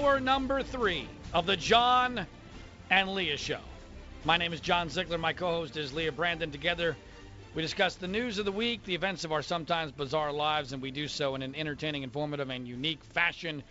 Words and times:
Hour 0.00 0.18
number 0.18 0.62
three 0.62 1.06
of 1.34 1.44
the 1.44 1.58
John 1.58 2.26
and 2.88 3.08
Leah 3.10 3.36
Show. 3.36 3.60
My 4.24 4.38
name 4.38 4.54
is 4.54 4.60
John 4.60 4.88
Ziegler. 4.88 5.18
My 5.18 5.34
co 5.34 5.50
host 5.50 5.76
is 5.76 5.92
Leah 5.92 6.10
Brandon. 6.10 6.50
Together, 6.50 6.96
we 7.54 7.60
discuss 7.60 7.96
the 7.96 8.08
news 8.08 8.38
of 8.38 8.46
the 8.46 8.52
week, 8.52 8.82
the 8.84 8.94
events 8.94 9.24
of 9.24 9.32
our 9.32 9.42
sometimes 9.42 9.92
bizarre 9.92 10.32
lives, 10.32 10.72
and 10.72 10.80
we 10.80 10.90
do 10.90 11.06
so 11.06 11.34
in 11.34 11.42
an 11.42 11.54
entertaining, 11.54 12.02
informative, 12.02 12.48
and 12.48 12.66
unique 12.66 13.04
fashion. 13.04 13.62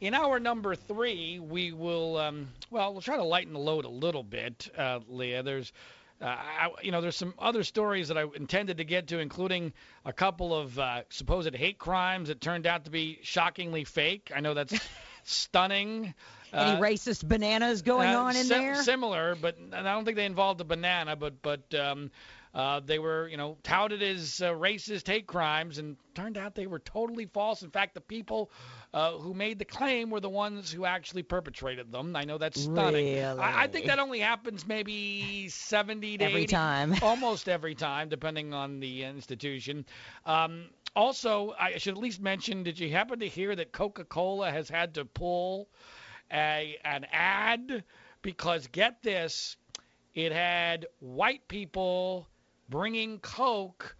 In 0.00 0.14
hour 0.14 0.40
number 0.40 0.74
three, 0.74 1.38
we 1.38 1.70
will, 1.70 2.16
um, 2.16 2.48
well, 2.72 2.92
we'll 2.92 3.00
try 3.00 3.16
to 3.16 3.22
lighten 3.22 3.52
the 3.52 3.60
load 3.60 3.84
a 3.84 3.88
little 3.88 4.24
bit, 4.24 4.68
uh, 4.76 4.98
Leah. 5.08 5.44
There's 5.44 5.72
uh, 6.20 6.24
I, 6.24 6.70
you 6.82 6.90
know, 6.90 7.00
there's 7.00 7.14
some 7.14 7.34
other 7.38 7.62
stories 7.62 8.08
that 8.08 8.18
I 8.18 8.24
intended 8.34 8.78
to 8.78 8.84
get 8.84 9.06
to, 9.08 9.20
including 9.20 9.72
a 10.04 10.12
couple 10.12 10.52
of 10.52 10.76
uh, 10.76 11.02
supposed 11.10 11.54
hate 11.54 11.78
crimes 11.78 12.26
that 12.26 12.40
turned 12.40 12.66
out 12.66 12.86
to 12.86 12.90
be 12.90 13.20
shockingly 13.22 13.84
fake. 13.84 14.32
I 14.34 14.40
know 14.40 14.54
that's 14.54 14.74
stunning. 15.24 16.14
Any 16.52 16.72
Uh, 16.72 16.80
racist 16.80 17.28
bananas 17.28 17.82
going 17.82 18.08
uh, 18.08 18.22
on 18.22 18.36
in 18.36 18.44
sim- 18.44 18.58
there? 18.60 18.82
Similar, 18.82 19.34
but 19.34 19.56
I 19.72 19.82
don't 19.82 20.04
think 20.06 20.16
they 20.16 20.24
involved 20.24 20.60
a 20.62 20.64
banana, 20.64 21.14
but 21.14 21.42
but 21.42 21.74
um, 21.74 22.10
uh, 22.54 22.80
they 22.80 22.98
were 22.98 23.28
you 23.28 23.36
know 23.36 23.58
touted 23.62 24.02
as 24.02 24.40
uh, 24.40 24.52
racist 24.52 25.06
hate 25.06 25.26
crimes, 25.26 25.76
and 25.76 25.96
turned 26.14 26.38
out 26.38 26.54
they 26.54 26.66
were 26.66 26.78
totally 26.78 27.26
false. 27.26 27.62
In 27.62 27.70
fact, 27.70 27.92
the 27.94 28.00
people 28.00 28.50
uh, 28.94 29.12
who 29.12 29.34
made 29.34 29.58
the 29.58 29.66
claim 29.66 30.10
were 30.10 30.20
the 30.20 30.30
ones 30.30 30.72
who 30.72 30.86
actually 30.86 31.22
perpetrated 31.22 31.92
them. 31.92 32.16
I 32.16 32.24
know 32.24 32.38
that's 32.38 32.60
stunning. 32.60 33.18
I, 33.22 33.64
I 33.64 33.66
think 33.66 33.86
that 33.86 33.98
only 33.98 34.20
happens 34.20 34.66
maybe 34.66 35.48
70 35.50 36.18
to 36.18 36.24
Every 36.24 36.42
80 36.42 36.46
time. 36.52 36.94
almost 37.02 37.48
every 37.48 37.74
time, 37.74 38.08
depending 38.08 38.54
on 38.54 38.80
the 38.80 39.04
institution. 39.04 39.84
Um, 40.24 40.70
also, 40.94 41.54
I 41.58 41.78
should 41.78 41.94
at 41.94 42.02
least 42.02 42.20
mention: 42.20 42.62
Did 42.62 42.78
you 42.78 42.90
happen 42.90 43.20
to 43.20 43.28
hear 43.28 43.54
that 43.54 43.72
Coca-Cola 43.72 44.50
has 44.50 44.68
had 44.68 44.94
to 44.94 45.04
pull 45.04 45.68
a 46.32 46.78
an 46.84 47.06
ad 47.12 47.84
because 48.22 48.66
get 48.68 49.02
this, 49.02 49.56
it 50.14 50.32
had 50.32 50.86
white 51.00 51.46
people 51.48 52.28
bringing 52.68 53.18
Coke 53.20 53.96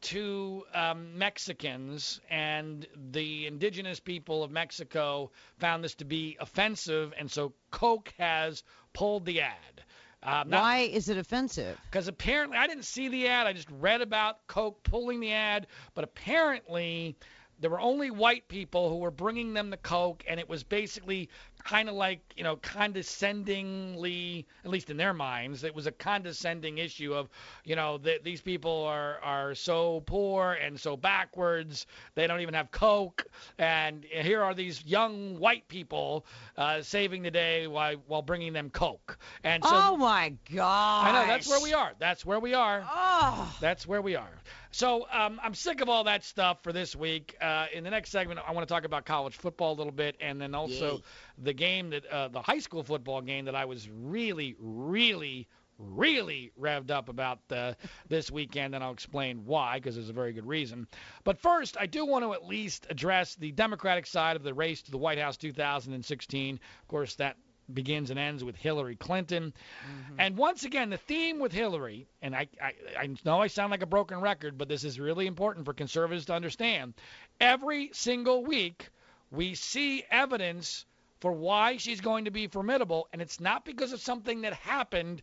to 0.00 0.64
um, 0.74 1.18
Mexicans, 1.18 2.20
and 2.30 2.86
the 3.10 3.46
indigenous 3.46 4.00
people 4.00 4.44
of 4.44 4.50
Mexico 4.50 5.30
found 5.58 5.82
this 5.82 5.96
to 5.96 6.04
be 6.04 6.36
offensive, 6.40 7.12
and 7.18 7.30
so 7.30 7.52
Coke 7.70 8.14
has 8.18 8.62
pulled 8.92 9.24
the 9.24 9.40
ad. 9.40 9.84
Um, 10.22 10.50
not- 10.50 10.62
Why 10.62 10.78
is 10.78 11.08
it 11.08 11.16
offensive? 11.16 11.78
because 11.90 12.08
apparently 12.08 12.56
I 12.58 12.66
didn't 12.66 12.84
see 12.84 13.08
the 13.08 13.28
ad. 13.28 13.46
I 13.46 13.52
just 13.52 13.70
read 13.70 14.00
about 14.00 14.46
Coke 14.46 14.82
pulling 14.82 15.20
the 15.20 15.32
ad, 15.32 15.66
but 15.94 16.04
apparently 16.04 17.16
there 17.60 17.70
were 17.70 17.80
only 17.80 18.10
white 18.10 18.48
people 18.48 18.88
who 18.88 18.96
were 18.96 19.10
bringing 19.10 19.52
them 19.54 19.70
the 19.70 19.76
Coke, 19.76 20.24
and 20.28 20.38
it 20.40 20.48
was 20.48 20.62
basically 20.64 21.28
kind 21.64 21.88
of 21.88 21.94
like 21.94 22.20
you 22.36 22.44
know 22.44 22.56
condescendingly, 22.56 24.46
at 24.64 24.70
least 24.70 24.90
in 24.90 24.96
their 24.96 25.12
minds, 25.14 25.64
it 25.64 25.74
was 25.74 25.86
a 25.86 25.92
condescending 25.92 26.78
issue 26.78 27.14
of 27.14 27.28
you 27.64 27.76
know 27.76 27.98
that 27.98 28.24
these 28.24 28.40
people 28.40 28.84
are 28.84 29.18
are 29.22 29.54
so 29.54 30.02
poor 30.06 30.52
and 30.52 30.78
so 30.78 30.96
backwards 30.96 31.86
they 32.14 32.26
don't 32.26 32.40
even 32.40 32.54
have 32.54 32.70
Coke, 32.70 33.26
and 33.58 34.04
here 34.04 34.42
are 34.42 34.54
these 34.54 34.84
young 34.84 35.38
white 35.38 35.66
people 35.68 36.24
uh, 36.56 36.82
saving 36.82 37.22
the 37.22 37.30
day 37.30 37.66
while 37.66 37.94
while 38.06 38.22
bringing 38.22 38.52
them 38.52 38.70
Coke, 38.70 39.18
and 39.44 39.62
so. 39.64 39.70
oh 39.72 39.96
my 39.96 40.32
god! 40.54 41.06
I 41.08 41.12
know 41.12 41.26
that's 41.26 41.48
where 41.48 41.60
we 41.60 41.72
are. 41.74 41.92
That's 41.98 42.24
where 42.24 42.40
we 42.40 42.54
are. 42.54 42.84
Oh, 42.88 43.56
That's 43.60 43.86
where 43.86 44.02
we 44.02 44.16
are. 44.16 44.30
So 44.78 45.08
um, 45.10 45.40
I'm 45.42 45.54
sick 45.54 45.80
of 45.80 45.88
all 45.88 46.04
that 46.04 46.22
stuff 46.22 46.62
for 46.62 46.72
this 46.72 46.94
week. 46.94 47.34
Uh, 47.40 47.66
in 47.72 47.82
the 47.82 47.90
next 47.90 48.10
segment, 48.10 48.38
I 48.46 48.52
want 48.52 48.68
to 48.68 48.72
talk 48.72 48.84
about 48.84 49.04
college 49.04 49.36
football 49.36 49.72
a 49.72 49.74
little 49.74 49.92
bit, 49.92 50.14
and 50.20 50.40
then 50.40 50.54
also 50.54 50.92
Yay. 50.92 51.02
the 51.38 51.52
game 51.52 51.90
that 51.90 52.06
uh, 52.06 52.28
the 52.28 52.40
high 52.40 52.60
school 52.60 52.84
football 52.84 53.20
game 53.20 53.46
that 53.46 53.56
I 53.56 53.64
was 53.64 53.90
really, 53.90 54.54
really, 54.60 55.48
really 55.80 56.52
revved 56.56 56.92
up 56.92 57.08
about 57.08 57.40
uh, 57.50 57.72
this 58.08 58.30
weekend, 58.30 58.76
and 58.76 58.84
I'll 58.84 58.92
explain 58.92 59.44
why 59.44 59.78
because 59.78 59.96
there's 59.96 60.10
a 60.10 60.12
very 60.12 60.32
good 60.32 60.46
reason. 60.46 60.86
But 61.24 61.38
first, 61.38 61.76
I 61.76 61.86
do 61.86 62.06
want 62.06 62.24
to 62.24 62.32
at 62.32 62.46
least 62.46 62.86
address 62.88 63.34
the 63.34 63.50
Democratic 63.50 64.06
side 64.06 64.36
of 64.36 64.44
the 64.44 64.54
race 64.54 64.82
to 64.82 64.92
the 64.92 64.98
White 64.98 65.18
House 65.18 65.36
2016. 65.36 66.54
Of 66.54 66.86
course, 66.86 67.16
that 67.16 67.36
begins 67.72 68.10
and 68.10 68.18
ends 68.18 68.42
with 68.44 68.56
Hillary 68.56 68.96
Clinton. 68.96 69.52
Mm-hmm. 69.52 70.20
And 70.20 70.36
once 70.36 70.64
again, 70.64 70.90
the 70.90 70.96
theme 70.96 71.38
with 71.38 71.52
Hillary, 71.52 72.06
and 72.22 72.34
I, 72.34 72.48
I, 72.62 72.72
I 72.98 73.08
know 73.24 73.40
I 73.40 73.46
sound 73.48 73.70
like 73.70 73.82
a 73.82 73.86
broken 73.86 74.20
record, 74.20 74.58
but 74.58 74.68
this 74.68 74.84
is 74.84 74.98
really 74.98 75.26
important 75.26 75.66
for 75.66 75.74
conservatives 75.74 76.26
to 76.26 76.34
understand. 76.34 76.94
Every 77.40 77.90
single 77.92 78.44
week, 78.44 78.88
we 79.30 79.54
see 79.54 80.04
evidence 80.10 80.86
for 81.20 81.32
why 81.32 81.76
she's 81.76 82.00
going 82.00 82.24
to 82.24 82.30
be 82.30 82.46
formidable, 82.46 83.08
and 83.12 83.20
it's 83.20 83.40
not 83.40 83.64
because 83.64 83.92
of 83.92 84.00
something 84.00 84.42
that 84.42 84.54
happened, 84.54 85.22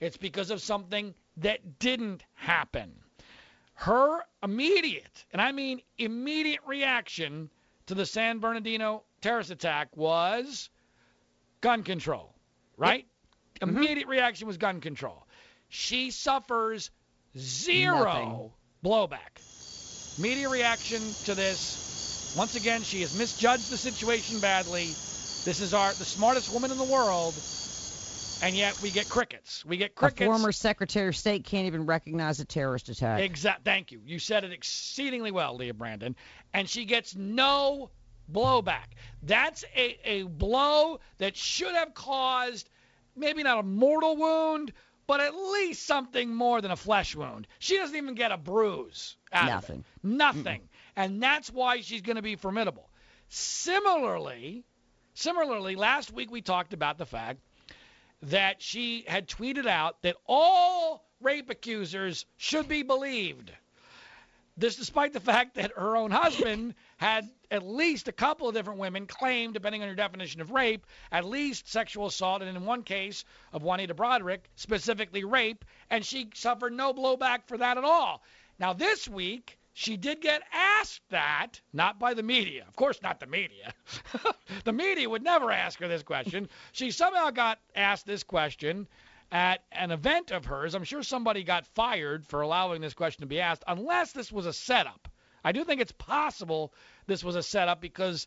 it's 0.00 0.16
because 0.16 0.50
of 0.50 0.60
something 0.60 1.14
that 1.38 1.78
didn't 1.78 2.24
happen. 2.34 2.92
Her 3.74 4.24
immediate, 4.42 5.24
and 5.32 5.40
I 5.40 5.52
mean 5.52 5.82
immediate 5.98 6.60
reaction 6.66 7.50
to 7.86 7.94
the 7.94 8.06
San 8.06 8.38
Bernardino 8.38 9.04
terrorist 9.20 9.50
attack 9.50 9.96
was 9.96 10.70
gun 11.66 11.82
control, 11.82 12.32
right? 12.76 13.06
Mm-hmm. 13.60 13.76
Immediate 13.76 14.06
reaction 14.06 14.46
was 14.46 14.56
gun 14.56 14.80
control. 14.80 15.26
She 15.68 16.12
suffers 16.12 16.92
zero 17.36 18.04
Nothing. 18.04 18.50
blowback. 18.84 19.42
Media 20.16 20.48
reaction 20.48 21.16
to 21.24 21.34
this. 21.34 21.80
Once 22.34 22.54
again, 22.54 22.84
she 22.84 23.00
has 23.00 23.12
misjudged 23.12 23.68
the 23.68 23.76
situation 23.76 24.38
badly. 24.38 25.00
This 25.44 25.60
is 25.60 25.74
our 25.74 25.94
the 25.94 26.04
smartest 26.04 26.48
woman 26.48 26.70
in 26.70 26.78
the 26.78 26.84
world, 26.84 27.42
and 28.40 28.56
yet 28.56 28.80
we 28.80 28.92
get 28.92 29.08
crickets. 29.08 29.64
We 29.64 29.76
get 29.76 29.90
a 29.90 29.94
crickets. 29.96 30.24
former 30.24 30.52
Secretary 30.52 31.08
of 31.08 31.16
State 31.16 31.44
can't 31.44 31.66
even 31.66 31.84
recognize 31.84 32.38
a 32.38 32.44
terrorist 32.44 32.88
attack. 32.90 33.22
Exact. 33.22 33.64
Thank 33.64 33.90
you. 33.90 34.00
You 34.04 34.20
said 34.20 34.44
it 34.44 34.52
exceedingly 34.52 35.32
well, 35.32 35.56
Leah 35.56 35.74
Brandon. 35.74 36.14
And 36.54 36.68
she 36.68 36.84
gets 36.84 37.16
no 37.16 37.90
blowback. 38.30 38.94
That's 39.22 39.64
a, 39.74 39.98
a 40.04 40.22
blow 40.24 41.00
that 41.18 41.36
should 41.36 41.74
have 41.74 41.94
caused 41.94 42.68
maybe 43.16 43.42
not 43.42 43.58
a 43.58 43.62
mortal 43.62 44.16
wound, 44.16 44.72
but 45.06 45.20
at 45.20 45.34
least 45.34 45.86
something 45.86 46.34
more 46.34 46.60
than 46.60 46.70
a 46.70 46.76
flesh 46.76 47.14
wound. 47.16 47.46
She 47.58 47.76
doesn't 47.76 47.96
even 47.96 48.14
get 48.14 48.32
a 48.32 48.36
bruise. 48.36 49.16
Out 49.32 49.44
of 49.44 49.48
it. 49.48 49.52
Nothing. 49.52 49.84
Nothing. 50.02 50.68
And 50.96 51.22
that's 51.22 51.50
why 51.50 51.80
she's 51.80 52.02
going 52.02 52.16
to 52.16 52.22
be 52.22 52.36
formidable. 52.36 52.88
Similarly, 53.28 54.64
similarly, 55.14 55.76
last 55.76 56.12
week 56.12 56.30
we 56.30 56.42
talked 56.42 56.72
about 56.72 56.98
the 56.98 57.06
fact 57.06 57.40
that 58.22 58.62
she 58.62 59.04
had 59.06 59.28
tweeted 59.28 59.66
out 59.66 60.00
that 60.02 60.16
all 60.26 61.04
rape 61.20 61.50
accusers 61.50 62.24
should 62.36 62.68
be 62.68 62.82
believed. 62.82 63.52
This 64.58 64.76
despite 64.76 65.12
the 65.12 65.20
fact 65.20 65.56
that 65.56 65.72
her 65.76 65.96
own 65.96 66.10
husband 66.10 66.74
had 66.96 67.28
at 67.50 67.62
least 67.62 68.08
a 68.08 68.12
couple 68.12 68.48
of 68.48 68.54
different 68.54 68.80
women 68.80 69.06
claim, 69.06 69.52
depending 69.52 69.82
on 69.82 69.88
your 69.88 69.96
definition 69.96 70.40
of 70.40 70.50
rape, 70.50 70.86
at 71.12 71.26
least 71.26 71.68
sexual 71.68 72.06
assault, 72.06 72.40
and 72.40 72.56
in 72.56 72.64
one 72.64 72.82
case 72.82 73.24
of 73.52 73.62
Juanita 73.62 73.94
Broaddrick, 73.94 74.40
specifically 74.54 75.24
rape, 75.24 75.64
and 75.90 76.04
she 76.04 76.30
suffered 76.34 76.72
no 76.72 76.94
blowback 76.94 77.46
for 77.46 77.58
that 77.58 77.76
at 77.76 77.84
all. 77.84 78.22
Now, 78.58 78.72
this 78.72 79.06
week, 79.06 79.58
she 79.74 79.98
did 79.98 80.22
get 80.22 80.42
asked 80.54 81.02
that, 81.10 81.60
not 81.74 81.98
by 81.98 82.14
the 82.14 82.22
media. 82.22 82.64
Of 82.66 82.76
course, 82.76 83.02
not 83.02 83.20
the 83.20 83.26
media. 83.26 83.74
the 84.64 84.72
media 84.72 85.10
would 85.10 85.22
never 85.22 85.50
ask 85.50 85.78
her 85.80 85.88
this 85.88 86.02
question. 86.02 86.48
She 86.72 86.90
somehow 86.90 87.30
got 87.30 87.58
asked 87.74 88.06
this 88.06 88.22
question 88.22 88.88
at 89.32 89.62
an 89.72 89.90
event 89.90 90.30
of 90.30 90.44
hers. 90.44 90.74
I'm 90.74 90.84
sure 90.84 91.02
somebody 91.02 91.42
got 91.44 91.66
fired 91.66 92.26
for 92.26 92.40
allowing 92.42 92.80
this 92.80 92.94
question 92.94 93.22
to 93.22 93.26
be 93.26 93.40
asked, 93.40 93.64
unless 93.66 94.12
this 94.12 94.30
was 94.30 94.46
a 94.46 94.52
setup. 94.52 95.08
I 95.44 95.52
do 95.52 95.64
think 95.64 95.80
it's 95.80 95.92
possible 95.92 96.72
this 97.06 97.22
was 97.22 97.36
a 97.36 97.42
setup 97.42 97.80
because 97.80 98.26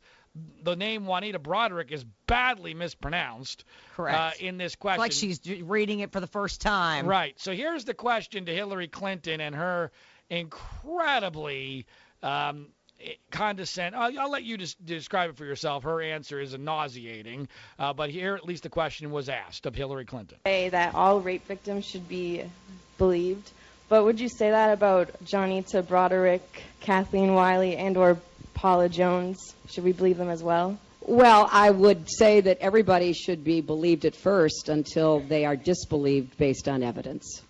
the 0.63 0.75
name 0.75 1.06
Juanita 1.06 1.40
Broaddrick 1.40 1.92
is 1.92 2.06
badly 2.28 2.74
mispronounced 2.74 3.66
Correct. 3.96 4.18
uh, 4.18 4.31
in 4.40 4.57
this 4.57 4.74
It's 4.74 4.75
question. 4.81 5.00
like 5.00 5.12
she's 5.12 5.42
reading 5.63 6.00
it 6.00 6.12
for 6.12 6.19
the 6.19 6.28
first 6.28 6.62
time. 6.62 7.07
Right. 7.07 7.38
So 7.40 7.52
here's 7.54 7.84
the 7.86 7.94
question 7.94 8.45
to 8.45 8.54
Hillary 8.54 8.88
Clinton 8.88 9.42
and 9.42 9.56
her 9.56 9.92
incredibly 10.30 11.88
um, 12.22 12.68
condescend. 13.31 13.96
I'll, 13.96 14.18
I'll 14.19 14.31
let 14.31 14.44
you 14.44 14.57
just 14.57 14.84
describe 14.86 15.30
it 15.30 15.38
for 15.38 15.46
yourself. 15.46 15.84
Her 15.84 16.01
answer 16.01 16.40
is 16.40 16.57
nauseating, 16.57 17.48
uh, 17.78 17.94
but 17.94 18.10
here 18.10 18.36
at 18.36 18.46
least 18.46 18.63
the 18.63 18.69
question 18.69 19.12
was 19.12 19.30
asked 19.30 19.66
of 19.66 19.75
Hillary 19.75 20.06
Clinton. 20.06 20.38
say 20.46 20.69
that 20.69 20.96
all 20.96 21.22
rape 21.22 21.46
victims 21.48 21.86
should 21.86 22.07
be 22.07 22.44
believed. 22.98 23.51
But 23.88 24.04
would 24.04 24.19
you 24.19 24.30
say 24.30 24.51
that 24.51 24.72
about 24.72 25.24
Johnita 25.24 25.88
Broderick, 25.88 26.63
Kathleen 26.80 27.34
Wiley, 27.34 27.75
and 27.75 27.98
or 27.98 28.19
Paula 28.54 28.88
Jones? 28.88 29.56
Should 29.69 29.84
we 29.84 29.94
believe 29.94 30.18
them 30.18 30.30
as 30.30 30.44
well? 30.44 30.78
Well, 31.02 31.50
I 31.52 31.72
would 31.72 32.07
say 32.07 32.42
that 32.42 32.60
everybody 32.60 33.13
should 33.13 33.44
be 33.44 33.62
believed 33.62 34.06
at 34.06 34.16
first 34.16 34.69
until 34.69 35.22
they 35.22 35.45
are 35.45 35.56
disbelieved 35.56 36.38
based 36.38 36.68
on 36.68 36.84
evidence. 36.84 37.42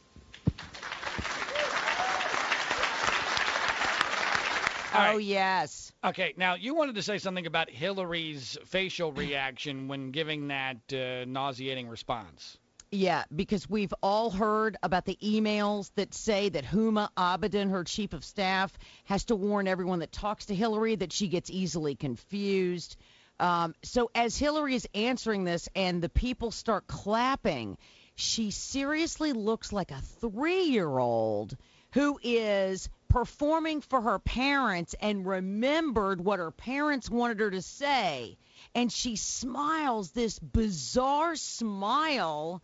All 4.94 5.14
Oh 5.14 5.18
yes. 5.18 5.92
Okay, 6.04 6.34
now 6.38 6.56
you 6.56 6.76
wanted 6.76 6.96
to 6.96 7.02
say 7.02 7.18
something 7.18 7.46
about 7.46 7.70
Hillary's 7.70 8.58
facial 8.66 9.12
reaction 9.12 9.88
when 9.88 10.12
giving 10.12 10.48
that 10.48 10.78
uh, 10.94 11.26
nauseating 11.26 11.88
response. 11.88 12.58
Yeah, 12.92 13.26
because 13.36 13.70
we've 13.70 13.94
all 14.02 14.32
heard 14.32 14.78
about 14.82 15.06
the 15.06 15.18
emails 15.22 15.92
that 15.96 16.16
say 16.16 16.50
that 16.50 16.66
Huma 16.66 17.10
Abedin, 17.16 17.70
her 17.70 17.84
chief 17.84 18.14
of 18.14 18.26
staff, 18.26 18.76
has 19.06 19.26
to 19.26 19.36
warn 19.36 19.68
everyone 19.68 20.00
that 20.00 20.12
talks 20.12 20.48
to 20.48 20.56
Hillary 20.56 20.96
that 20.96 21.14
she 21.14 21.28
gets 21.28 21.52
easily 21.52 21.94
confused. 21.94 22.96
Um, 23.40 23.76
so 23.84 24.10
as 24.16 24.38
Hillary 24.38 24.74
is 24.74 24.88
answering 24.96 25.44
this 25.44 25.70
and 25.76 26.02
the 26.02 26.10
people 26.10 26.50
start 26.50 26.88
clapping, 26.88 27.78
she 28.16 28.50
seriously 28.50 29.34
looks 29.34 29.72
like 29.72 29.92
a 29.92 30.02
three-year-old 30.20 31.56
who 31.92 32.20
is 32.24 32.90
performing 33.10 33.82
for 33.82 34.02
her 34.02 34.20
parents 34.20 34.96
and 35.02 35.26
remembered 35.26 36.24
what 36.24 36.40
her 36.40 36.52
parents 36.52 37.10
wanted 37.10 37.40
her 37.40 37.52
to 37.52 37.62
say. 37.62 38.38
And 38.74 38.92
she 38.92 39.16
smiles 39.16 40.12
this 40.12 40.40
bizarre 40.40 41.36
smile 41.36 42.62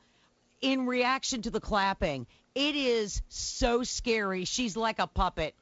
in 0.62 0.86
reaction 0.86 1.42
to 1.42 1.50
the 1.50 1.59
clapping. 1.59 2.27
It 2.53 2.75
is 2.75 3.21
so 3.27 3.83
scary. 3.83 4.45
She's 4.45 4.77
like 4.77 5.00
a 5.00 5.07
puppet. 5.07 5.56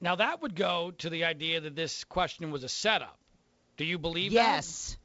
Now 0.00 0.14
that 0.16 0.40
would 0.40 0.54
go 0.54 0.92
to 0.98 1.10
the 1.10 1.24
idea 1.24 1.60
that 1.60 1.74
this 1.74 2.04
question 2.04 2.50
was 2.50 2.64
a 2.64 2.68
setup. 2.68 3.18
Do 3.76 3.84
you 3.84 3.98
believe 3.98 4.32
that? 4.32 4.36
Yes. 4.36 4.96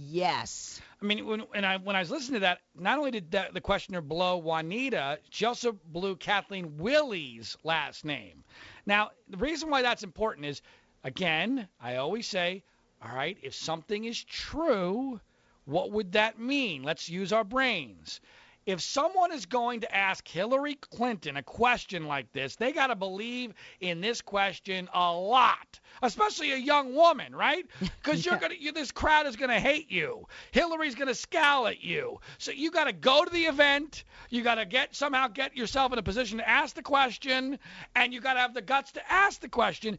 Yes. 0.00 0.80
I 1.02 1.04
mean, 1.04 1.26
when, 1.26 1.40
when 1.40 1.64
I 1.64 1.76
when 1.76 1.96
I 1.96 1.98
was 1.98 2.10
listening 2.10 2.34
to 2.34 2.40
that, 2.40 2.60
not 2.78 2.98
only 2.98 3.10
did 3.10 3.32
the, 3.32 3.48
the 3.52 3.60
questioner 3.60 4.00
blow 4.00 4.36
Juanita, 4.38 5.18
she 5.30 5.44
also 5.44 5.72
blew 5.86 6.14
Kathleen 6.14 6.78
Willey's 6.78 7.56
last 7.64 8.04
name. 8.04 8.44
Now, 8.86 9.10
the 9.28 9.36
reason 9.38 9.70
why 9.70 9.82
that's 9.82 10.04
important 10.04 10.46
is, 10.46 10.62
again, 11.02 11.68
I 11.80 11.96
always 11.96 12.28
say, 12.28 12.62
all 13.02 13.14
right, 13.14 13.36
if 13.42 13.54
something 13.54 14.04
is 14.04 14.22
true, 14.22 15.20
what 15.64 15.90
would 15.90 16.12
that 16.12 16.38
mean? 16.38 16.84
Let's 16.84 17.08
use 17.08 17.32
our 17.32 17.44
brains. 17.44 18.20
If 18.68 18.82
someone 18.82 19.32
is 19.32 19.46
going 19.46 19.80
to 19.80 19.96
ask 19.96 20.28
Hillary 20.28 20.74
Clinton 20.74 21.38
a 21.38 21.42
question 21.42 22.06
like 22.06 22.30
this, 22.34 22.56
they 22.56 22.70
got 22.70 22.88
to 22.88 22.96
believe 22.96 23.54
in 23.80 24.02
this 24.02 24.20
question 24.20 24.90
a 24.92 25.10
lot, 25.10 25.80
especially 26.02 26.52
a 26.52 26.58
young 26.58 26.94
woman, 26.94 27.34
right? 27.34 27.64
Because 28.02 28.26
you're 28.26 28.36
gonna, 28.36 28.56
you, 28.58 28.72
this 28.72 28.90
crowd 28.90 29.26
is 29.26 29.36
gonna 29.36 29.58
hate 29.58 29.90
you. 29.90 30.26
Hillary's 30.50 30.94
gonna 30.94 31.14
scowl 31.14 31.66
at 31.66 31.82
you. 31.82 32.20
So 32.36 32.50
you 32.50 32.70
got 32.70 32.84
to 32.84 32.92
go 32.92 33.24
to 33.24 33.30
the 33.30 33.46
event. 33.46 34.04
You 34.28 34.42
got 34.42 34.56
to 34.56 34.66
get 34.66 34.94
somehow 34.94 35.28
get 35.28 35.56
yourself 35.56 35.90
in 35.94 35.98
a 35.98 36.02
position 36.02 36.36
to 36.36 36.46
ask 36.46 36.74
the 36.74 36.82
question, 36.82 37.58
and 37.96 38.12
you 38.12 38.20
got 38.20 38.34
to 38.34 38.40
have 38.40 38.52
the 38.52 38.60
guts 38.60 38.92
to 38.92 39.12
ask 39.12 39.40
the 39.40 39.48
question. 39.48 39.98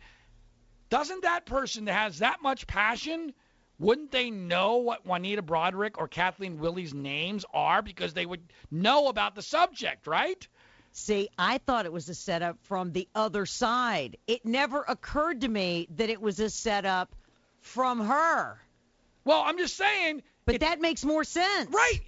Doesn't 0.91 1.23
that 1.23 1.47
person 1.47 1.85
that 1.85 1.93
has 1.93 2.19
that 2.19 2.43
much 2.43 2.67
passion? 2.67 3.33
Wouldn't 3.79 4.11
they 4.11 4.29
know 4.29 4.77
what 4.77 5.05
Juanita 5.05 5.41
Broaddrick 5.41 5.91
or 5.97 6.07
Kathleen 6.07 6.59
Willey's 6.59 6.93
names 6.93 7.45
are 7.53 7.81
because 7.81 8.13
they 8.13 8.25
would 8.25 8.41
know 8.69 9.07
about 9.07 9.35
the 9.35 9.41
subject, 9.41 10.05
right? 10.05 10.45
See, 10.91 11.29
I 11.37 11.59
thought 11.59 11.85
it 11.85 11.93
was 11.93 12.09
a 12.09 12.15
setup 12.15 12.57
from 12.63 12.91
the 12.91 13.07
other 13.15 13.45
side. 13.45 14.17
It 14.27 14.45
never 14.45 14.83
occurred 14.87 15.41
to 15.41 15.47
me 15.47 15.87
that 15.95 16.09
it 16.09 16.21
was 16.21 16.39
a 16.39 16.49
setup 16.49 17.15
from 17.61 18.05
her. 18.05 18.59
Well, 19.23 19.41
I'm 19.41 19.57
just 19.57 19.77
saying, 19.77 20.23
But 20.45 20.55
it- 20.55 20.61
that 20.61 20.81
makes 20.81 21.05
more 21.05 21.23
sense. 21.23 21.69
right? 21.71 22.01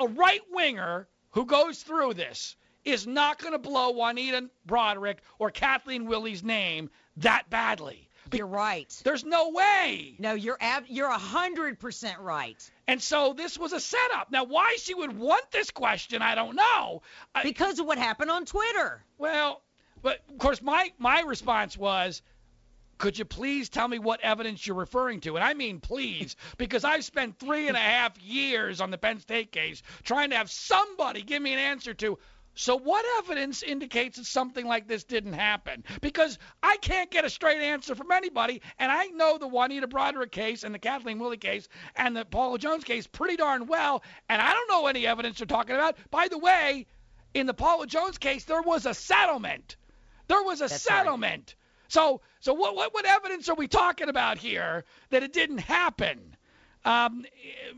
A 0.00 0.08
right 0.08 0.42
winger 0.50 1.08
who 1.30 1.44
goes 1.44 1.82
through 1.82 2.14
this 2.14 2.56
is 2.84 3.06
not 3.06 3.38
going 3.38 3.52
to 3.52 3.58
blow 3.58 3.90
Juanita 3.90 4.48
Broaddrick 4.66 5.18
or 5.38 5.50
Kathleen 5.50 6.06
Willey's 6.06 6.42
name 6.42 6.90
that 7.18 7.50
badly. 7.50 8.07
You're 8.32 8.46
right. 8.46 9.00
There's 9.04 9.24
no 9.24 9.50
way. 9.50 10.14
No, 10.18 10.34
you're 10.34 10.58
ab- 10.60 10.86
you're 10.88 11.08
a 11.08 11.18
hundred 11.18 11.78
percent 11.78 12.18
right. 12.20 12.70
And 12.86 13.02
so 13.02 13.32
this 13.32 13.58
was 13.58 13.72
a 13.72 13.80
setup. 13.80 14.30
Now, 14.30 14.44
why 14.44 14.76
she 14.80 14.94
would 14.94 15.16
want 15.16 15.50
this 15.50 15.70
question, 15.70 16.22
I 16.22 16.34
don't 16.34 16.56
know. 16.56 17.02
I, 17.34 17.42
Because 17.42 17.78
of 17.78 17.86
what 17.86 17.98
happened 17.98 18.30
on 18.30 18.44
Twitter. 18.44 19.02
Well, 19.18 19.62
but 20.02 20.20
of 20.30 20.38
course, 20.38 20.62
my 20.62 20.92
my 20.98 21.20
response 21.20 21.76
was, 21.76 22.22
could 22.98 23.18
you 23.18 23.24
please 23.24 23.68
tell 23.68 23.86
me 23.86 23.98
what 23.98 24.20
evidence 24.20 24.66
you're 24.66 24.76
referring 24.76 25.20
to? 25.20 25.36
And 25.36 25.44
I 25.44 25.54
mean 25.54 25.80
please, 25.80 26.36
because 26.58 26.84
I've 26.84 27.04
spent 27.04 27.38
three 27.38 27.68
and 27.68 27.76
a 27.76 27.80
half 27.80 28.20
years 28.20 28.80
on 28.80 28.90
the 28.90 28.98
Penn 28.98 29.20
State 29.20 29.52
case 29.52 29.82
trying 30.02 30.30
to 30.30 30.36
have 30.36 30.50
somebody 30.50 31.22
give 31.22 31.40
me 31.42 31.52
an 31.52 31.58
answer 31.60 31.94
to. 31.94 32.18
So 32.60 32.76
what 32.76 33.04
evidence 33.18 33.62
indicates 33.62 34.18
that 34.18 34.26
something 34.26 34.66
like 34.66 34.88
this 34.88 35.04
didn't 35.04 35.34
happen? 35.34 35.84
Because 36.00 36.40
I 36.60 36.76
can't 36.78 37.08
get 37.08 37.24
a 37.24 37.30
straight 37.30 37.60
answer 37.60 37.94
from 37.94 38.10
anybody, 38.10 38.62
and 38.80 38.90
I 38.90 39.06
know 39.06 39.38
the 39.38 39.46
Juanita 39.46 39.86
Broaddrick 39.86 40.32
case 40.32 40.64
and 40.64 40.74
the 40.74 40.80
Kathleen 40.80 41.20
Willey 41.20 41.36
case 41.36 41.68
and 41.94 42.16
the 42.16 42.24
Paula 42.24 42.58
Jones 42.58 42.82
case 42.82 43.06
pretty 43.06 43.36
darn 43.36 43.68
well, 43.68 44.02
and 44.28 44.42
I 44.42 44.52
don't 44.52 44.68
know 44.68 44.88
any 44.88 45.06
evidence 45.06 45.38
they're 45.38 45.46
talking 45.46 45.76
about. 45.76 45.98
By 46.10 46.26
the 46.26 46.36
way, 46.36 46.86
in 47.32 47.46
the 47.46 47.54
Paula 47.54 47.86
Jones 47.86 48.18
case, 48.18 48.42
there 48.42 48.62
was 48.62 48.86
a 48.86 48.94
settlement. 48.94 49.76
There 50.26 50.42
was 50.42 50.58
a 50.60 50.64
That's 50.64 50.72
right. 50.90 50.96
settlement. 50.96 51.54
So, 51.86 52.22
so 52.40 52.54
what, 52.54 52.74
what, 52.74 52.92
what 52.92 53.06
evidence 53.06 53.48
are 53.48 53.54
we 53.54 53.68
talking 53.68 54.08
about 54.08 54.36
here 54.36 54.84
that 55.10 55.22
it 55.22 55.32
didn't 55.32 55.58
happen? 55.58 56.34
Um, 56.84 57.24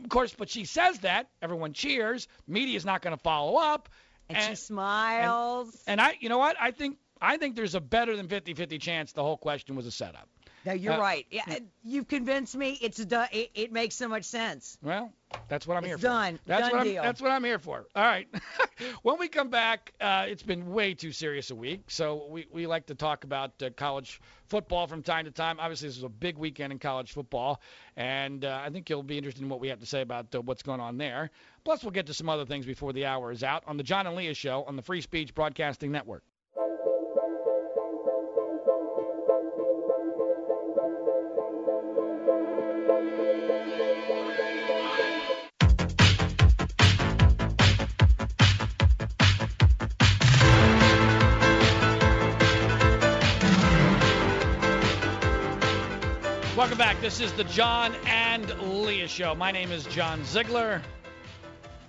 of 0.03 0.09
course, 0.09 0.33
but 0.35 0.49
she 0.49 0.65
says 0.65 0.99
that 0.99 1.29
everyone 1.39 1.73
cheers. 1.73 2.27
Media's 2.47 2.85
not 2.85 3.03
going 3.03 3.15
to 3.15 3.21
follow 3.21 3.59
up, 3.59 3.89
And, 4.35 4.57
she 4.57 4.63
smiles. 4.63 5.83
and 5.87 6.01
I, 6.01 6.15
you 6.19 6.29
know 6.29 6.37
what? 6.37 6.55
I 6.59 6.71
think 6.71 6.97
I 7.21 7.37
think 7.37 7.55
there's 7.55 7.75
a 7.75 7.81
better 7.81 8.17
than 8.17 8.27
50-50 8.27 8.81
chance 8.81 9.11
the 9.11 9.23
whole 9.23 9.37
question 9.37 9.75
was 9.75 9.85
a 9.85 9.91
setup. 9.91 10.27
no, 10.65 10.73
you're 10.73 10.93
uh, 10.93 10.99
right. 10.99 11.25
Yeah, 11.29 11.59
you've 11.83 12.07
convinced 12.07 12.55
me. 12.55 12.77
It's 12.81 13.03
done. 13.05 13.27
It, 13.31 13.51
it 13.53 13.71
makes 13.71 13.95
so 13.95 14.07
much 14.07 14.23
sense. 14.23 14.77
Well, 14.81 15.13
that's 15.47 15.67
what 15.67 15.77
I'm 15.77 15.83
It's 15.83 15.89
here 15.89 15.97
for. 15.97 16.03
done. 16.03 16.39
That's 16.45 16.61
Done 16.61 16.71
what 16.71 16.81
I'm, 16.81 16.87
deal. 16.87 17.03
That's 17.03 17.21
what 17.21 17.31
I'm 17.31 17.43
here 17.43 17.59
for. 17.59 17.85
All 17.95 18.03
right. 18.03 18.27
when 19.03 19.19
we 19.19 19.27
come 19.27 19.49
back, 19.49 19.93
uh, 20.01 20.25
it's 20.27 20.43
been 20.43 20.71
way 20.71 20.93
too 20.93 21.11
serious 21.11 21.51
a 21.51 21.55
week, 21.55 21.83
so 21.89 22.27
we, 22.29 22.47
we 22.51 22.67
like 22.67 22.87
to 22.87 22.95
talk 22.95 23.23
about 23.23 23.61
uh, 23.61 23.69
college 23.75 24.19
football 24.47 24.87
from 24.87 25.03
time 25.03 25.25
to 25.25 25.31
time. 25.31 25.57
Obviously, 25.59 25.87
this 25.87 25.97
is 25.97 26.03
a 26.03 26.09
big 26.09 26.37
weekend 26.37 26.73
in 26.73 26.79
college 26.79 27.11
football, 27.13 27.61
and 27.95 28.43
uh, 28.45 28.61
I 28.63 28.69
think 28.69 28.89
you'll 28.89 29.03
be 29.03 29.17
interested 29.17 29.43
in 29.43 29.49
what 29.49 29.59
we 29.59 29.69
have 29.69 29.79
to 29.79 29.85
say 29.85 30.01
about 30.01 30.33
uh, 30.33 30.41
what's 30.41 30.63
going 30.63 30.79
on 30.79 30.97
there. 30.97 31.31
Plus, 31.63 31.83
we'll 31.83 31.91
get 31.91 32.07
to 32.07 32.13
some 32.13 32.27
other 32.27 32.45
things 32.45 32.65
before 32.65 32.91
the 32.91 33.05
hour 33.05 33.31
is 33.31 33.43
out 33.43 33.63
on 33.67 33.77
the 33.77 33.83
John 33.83 34.07
and 34.07 34.15
Leah 34.15 34.33
Show 34.33 34.63
on 34.67 34.75
the 34.75 34.81
Free 34.81 35.01
Speech 35.01 35.35
Broadcasting 35.35 35.91
Network. 35.91 36.23
Welcome 56.57 56.77
back. 56.77 57.01
This 57.01 57.19
is 57.21 57.33
the 57.33 57.43
John 57.45 57.95
and 58.05 58.49
Leah 58.83 59.07
Show. 59.07 59.35
My 59.35 59.51
name 59.51 59.71
is 59.71 59.85
John 59.85 60.23
Ziegler. 60.25 60.81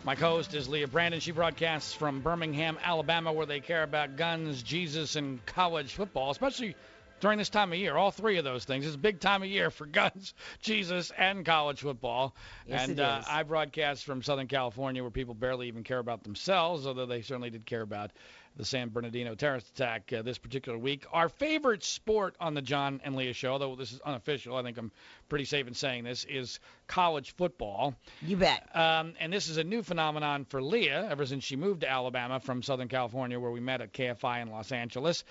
My 0.04 0.16
co-host 0.16 0.52
is 0.54 0.68
Leah 0.68 0.88
Brandon. 0.88 1.20
She 1.20 1.30
broadcasts 1.30 1.92
from 1.94 2.22
Birmingham, 2.22 2.76
Alabama, 2.82 3.32
where 3.32 3.46
they 3.46 3.60
care 3.60 3.84
about 3.84 4.16
guns, 4.16 4.60
Jesus, 4.64 5.14
and 5.14 5.44
college 5.46 5.94
football, 5.94 6.32
especially 6.32 6.74
during 7.20 7.38
this 7.38 7.50
time 7.50 7.72
of 7.72 7.78
year. 7.78 7.96
All 7.96 8.10
three 8.10 8.36
of 8.38 8.44
those 8.44 8.64
things. 8.64 8.84
It's 8.84 8.96
a 8.96 8.98
big 8.98 9.20
time 9.20 9.44
of 9.44 9.48
year 9.48 9.70
for 9.70 9.86
guns, 10.00 10.34
Jesus, 10.60 11.12
and 11.16 11.46
college 11.46 11.80
football. 11.82 12.34
Yes, 12.66 12.88
and 12.88 12.98
Uh. 12.98 13.22
I 13.28 13.44
broadcast 13.44 14.04
from 14.04 14.22
Southern 14.22 14.48
California, 14.48 15.02
where 15.02 15.10
people 15.12 15.34
barely 15.34 15.68
even 15.68 15.84
care 15.84 16.00
about 16.00 16.24
themselves, 16.24 16.84
although 16.84 17.06
they 17.06 17.22
certainly 17.22 17.50
did 17.50 17.64
care 17.64 17.82
about 17.82 18.10
the 18.56 18.64
San 18.64 18.90
Bernardino 18.90 19.34
terrorist 19.34 19.68
attack 19.70 20.12
uh, 20.12 20.22
this 20.22 20.38
particular 20.38 20.76
week. 20.78 21.04
Our 21.12 21.28
favorite 21.28 21.82
sport 21.84 22.36
on 22.38 22.54
the 22.54 22.62
John 22.62 23.00
and 23.04 23.16
Leah 23.16 23.32
show, 23.32 23.56
though 23.58 23.76
this 23.76 23.92
is 23.92 24.00
unofficial, 24.00 24.56
I 24.56 24.62
think 24.62 24.76
I'm 24.78 24.92
pretty 25.28 25.44
safe 25.46 25.66
in 25.66 25.74
saying 25.74 26.04
this, 26.04 26.24
is 26.28 26.60
college 26.86 27.34
football. 27.36 27.94
You 28.20 28.36
bet. 28.36 28.68
Um, 28.76 29.14
and 29.20 29.32
this 29.32 29.48
is 29.48 29.56
a 29.56 29.64
new 29.64 29.82
phenomenon 29.82 30.44
for 30.44 30.62
Leah 30.62 31.08
ever 31.10 31.24
since 31.24 31.44
she 31.44 31.56
moved 31.56 31.80
to 31.80 31.90
Alabama 31.90 32.40
from 32.40 32.62
Southern 32.62 32.88
California, 32.88 33.40
where 33.40 33.50
we 33.50 33.60
met 33.60 33.80
at 33.80 33.92
KFI 33.92 34.42
in 34.42 34.50
Los 34.50 34.70
Angeles. 34.72 35.24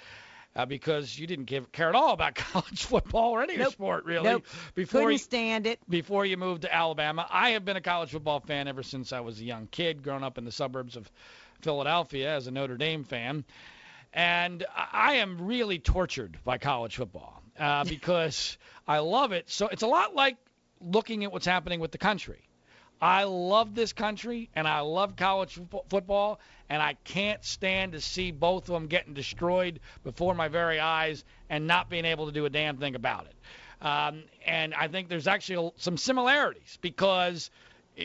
Uh, 0.53 0.65
because 0.65 1.17
you 1.17 1.27
didn't 1.27 1.45
give, 1.45 1.71
care 1.71 1.87
at 1.87 1.95
all 1.95 2.11
about 2.11 2.35
college 2.51 2.83
football 2.83 3.31
or 3.31 3.41
any 3.41 3.55
Nope. 3.55 3.71
sport 3.71 4.03
really 4.03 4.25
Nope. 4.25 4.45
before 4.75 4.99
Couldn't 4.99 5.11
you, 5.13 5.17
stand 5.19 5.65
it. 5.65 5.79
before 5.87 6.25
you 6.25 6.35
moved 6.35 6.63
to 6.63 6.75
Alabama. 6.75 7.25
I 7.29 7.51
have 7.51 7.63
been 7.63 7.77
a 7.77 7.81
college 7.81 8.09
football 8.09 8.41
fan 8.41 8.67
ever 8.67 8.83
since 8.83 9.13
I 9.13 9.21
was 9.21 9.39
a 9.39 9.45
young 9.45 9.67
kid, 9.67 10.03
growing 10.03 10.25
up 10.25 10.37
in 10.37 10.43
the 10.43 10.51
suburbs 10.51 10.97
of 10.97 11.09
Philadelphia 11.61 12.35
as 12.35 12.47
a 12.47 12.51
Notre 12.51 12.77
Dame 12.77 13.03
fan. 13.03 13.43
And 14.13 14.65
I 14.75 15.15
am 15.15 15.45
really 15.45 15.79
tortured 15.79 16.37
by 16.43 16.57
college 16.57 16.97
football 16.97 17.41
uh, 17.57 17.83
because 17.89 18.57
I 18.87 18.99
love 18.99 19.31
it. 19.31 19.49
So 19.49 19.67
it's 19.67 19.83
a 19.83 19.87
lot 19.87 20.15
like 20.15 20.37
looking 20.81 21.23
at 21.23 21.31
what's 21.31 21.45
happening 21.45 21.79
with 21.79 21.91
the 21.91 21.97
country. 21.97 22.41
I 23.01 23.23
love 23.23 23.73
this 23.73 23.93
country 23.93 24.49
and 24.55 24.67
I 24.67 24.81
love 24.81 25.15
college 25.15 25.59
fo- 25.71 25.85
football, 25.89 26.39
and 26.69 26.81
I 26.81 26.93
can't 27.03 27.43
stand 27.43 27.93
to 27.93 28.01
see 28.01 28.31
both 28.31 28.69
of 28.69 28.73
them 28.73 28.87
getting 28.87 29.15
destroyed 29.15 29.79
before 30.03 30.35
my 30.35 30.49
very 30.49 30.79
eyes 30.79 31.23
and 31.49 31.65
not 31.65 31.89
being 31.89 32.05
able 32.05 32.27
to 32.27 32.31
do 32.31 32.45
a 32.45 32.49
damn 32.49 32.77
thing 32.77 32.93
about 32.93 33.25
it. 33.25 33.35
Um, 33.85 34.23
and 34.45 34.75
I 34.75 34.87
think 34.87 35.09
there's 35.09 35.27
actually 35.27 35.71
some 35.77 35.97
similarities 35.97 36.77
because 36.81 37.49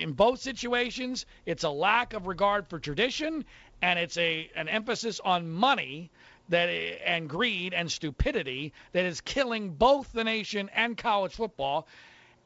in 0.03 0.13
both 0.13 0.41
situations, 0.41 1.27
it's 1.45 1.65
a 1.65 1.71
lack 1.71 2.13
of 2.13 2.27
regard 2.27 2.69
for 2.69 2.79
tradition 2.79 3.45
and 3.83 3.99
it's 3.99 4.17
a 4.17 4.51
an 4.55 4.69
emphasis 4.69 5.21
on 5.21 5.51
money 5.51 6.11
that 6.49 6.69
and 6.69 7.29
greed 7.29 7.75
and 7.75 7.91
stupidity 7.91 8.73
that 8.93 9.05
is 9.05 9.21
killing 9.21 9.71
both 9.71 10.13
the 10.13 10.25
nation 10.25 10.71
and 10.75 10.97
college 10.97 11.35
football. 11.35 11.87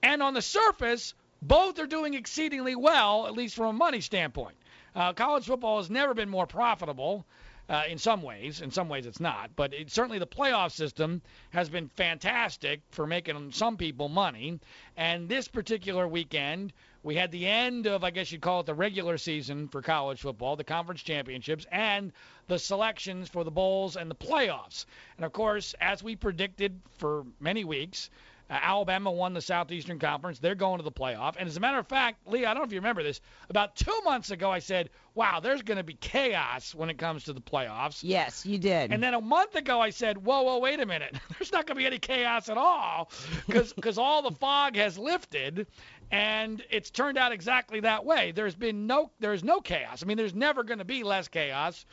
And 0.02 0.22
on 0.22 0.34
the 0.34 0.42
surface, 0.42 1.14
both 1.42 1.78
are 1.78 1.86
doing 1.86 2.14
exceedingly 2.14 2.74
well, 2.74 3.26
at 3.26 3.34
least 3.34 3.56
from 3.56 3.66
a 3.66 3.72
money 3.72 4.00
standpoint. 4.00 4.56
Uh, 4.94 5.12
college 5.12 5.46
football 5.46 5.78
has 5.78 5.90
never 5.90 6.14
been 6.14 6.28
more 6.28 6.46
profitable. 6.46 7.26
Uh, 7.68 7.84
in 7.88 7.98
some 7.98 8.20
ways, 8.20 8.60
in 8.60 8.72
some 8.72 8.88
ways 8.88 9.06
it's 9.06 9.20
not, 9.20 9.48
but 9.54 9.72
it, 9.72 9.92
certainly 9.92 10.18
the 10.18 10.26
playoff 10.26 10.72
system 10.72 11.22
has 11.50 11.68
been 11.68 11.88
fantastic 11.90 12.80
for 12.90 13.06
making 13.06 13.52
some 13.52 13.76
people 13.76 14.08
money. 14.08 14.58
And 14.96 15.28
this 15.28 15.46
particular 15.46 16.08
weekend, 16.08 16.72
we 17.02 17.14
had 17.14 17.30
the 17.30 17.46
end 17.46 17.86
of, 17.86 18.04
I 18.04 18.10
guess 18.10 18.30
you'd 18.30 18.42
call 18.42 18.60
it 18.60 18.66
the 18.66 18.74
regular 18.74 19.16
season 19.16 19.68
for 19.68 19.80
college 19.80 20.20
football, 20.20 20.56
the 20.56 20.64
conference 20.64 21.02
championships, 21.02 21.66
and 21.70 22.12
the 22.48 22.58
selections 22.58 23.28
for 23.28 23.44
the 23.44 23.50
bowls 23.50 23.96
and 23.96 24.10
the 24.10 24.14
playoffs. 24.14 24.84
And 25.16 25.24
of 25.24 25.32
course, 25.32 25.74
as 25.80 26.02
we 26.02 26.16
predicted 26.16 26.80
for 26.98 27.24
many 27.40 27.64
weeks, 27.64 28.10
uh, 28.50 28.58
Alabama 28.60 29.12
won 29.12 29.32
the 29.32 29.40
Southeastern 29.40 30.00
Conference. 30.00 30.40
They're 30.40 30.56
going 30.56 30.78
to 30.78 30.84
the 30.84 30.90
playoff. 30.90 31.36
And 31.38 31.48
as 31.48 31.56
a 31.56 31.60
matter 31.60 31.78
of 31.78 31.86
fact, 31.86 32.26
Lee, 32.26 32.44
I 32.44 32.52
don't 32.52 32.62
know 32.62 32.66
if 32.66 32.72
you 32.72 32.80
remember 32.80 33.04
this. 33.04 33.20
About 33.48 33.76
two 33.76 33.96
months 34.04 34.32
ago, 34.32 34.50
I 34.50 34.58
said, 34.58 34.90
wow, 35.14 35.38
there's 35.38 35.62
going 35.62 35.78
to 35.78 35.84
be 35.84 35.94
chaos 35.94 36.74
when 36.74 36.90
it 36.90 36.98
comes 36.98 37.24
to 37.24 37.32
the 37.32 37.40
playoffs. 37.40 38.00
Yes, 38.02 38.44
you 38.44 38.58
did. 38.58 38.92
And 38.92 39.00
then 39.00 39.14
a 39.14 39.20
month 39.20 39.54
ago, 39.54 39.80
I 39.80 39.90
said, 39.90 40.18
whoa, 40.18 40.42
whoa, 40.42 40.58
wait 40.58 40.80
a 40.80 40.86
minute. 40.86 41.16
There's 41.38 41.52
not 41.52 41.66
going 41.66 41.76
to 41.76 41.80
be 41.80 41.86
any 41.86 41.98
chaos 41.98 42.48
at 42.48 42.56
all 42.58 43.10
because 43.46 43.98
all 43.98 44.22
the 44.22 44.36
fog 44.36 44.74
has 44.76 44.98
lifted. 44.98 45.68
And 46.10 46.62
it's 46.70 46.90
turned 46.90 47.18
out 47.18 47.30
exactly 47.32 47.80
that 47.80 48.04
way. 48.04 48.32
There's 48.32 48.56
been 48.56 48.86
no, 48.86 49.10
there's 49.20 49.44
no 49.44 49.60
chaos. 49.60 50.02
I 50.02 50.06
mean, 50.06 50.16
there's 50.16 50.34
never 50.34 50.64
going 50.64 50.78
to 50.80 50.84
be 50.84 51.04
less 51.04 51.28
chaos 51.28 51.86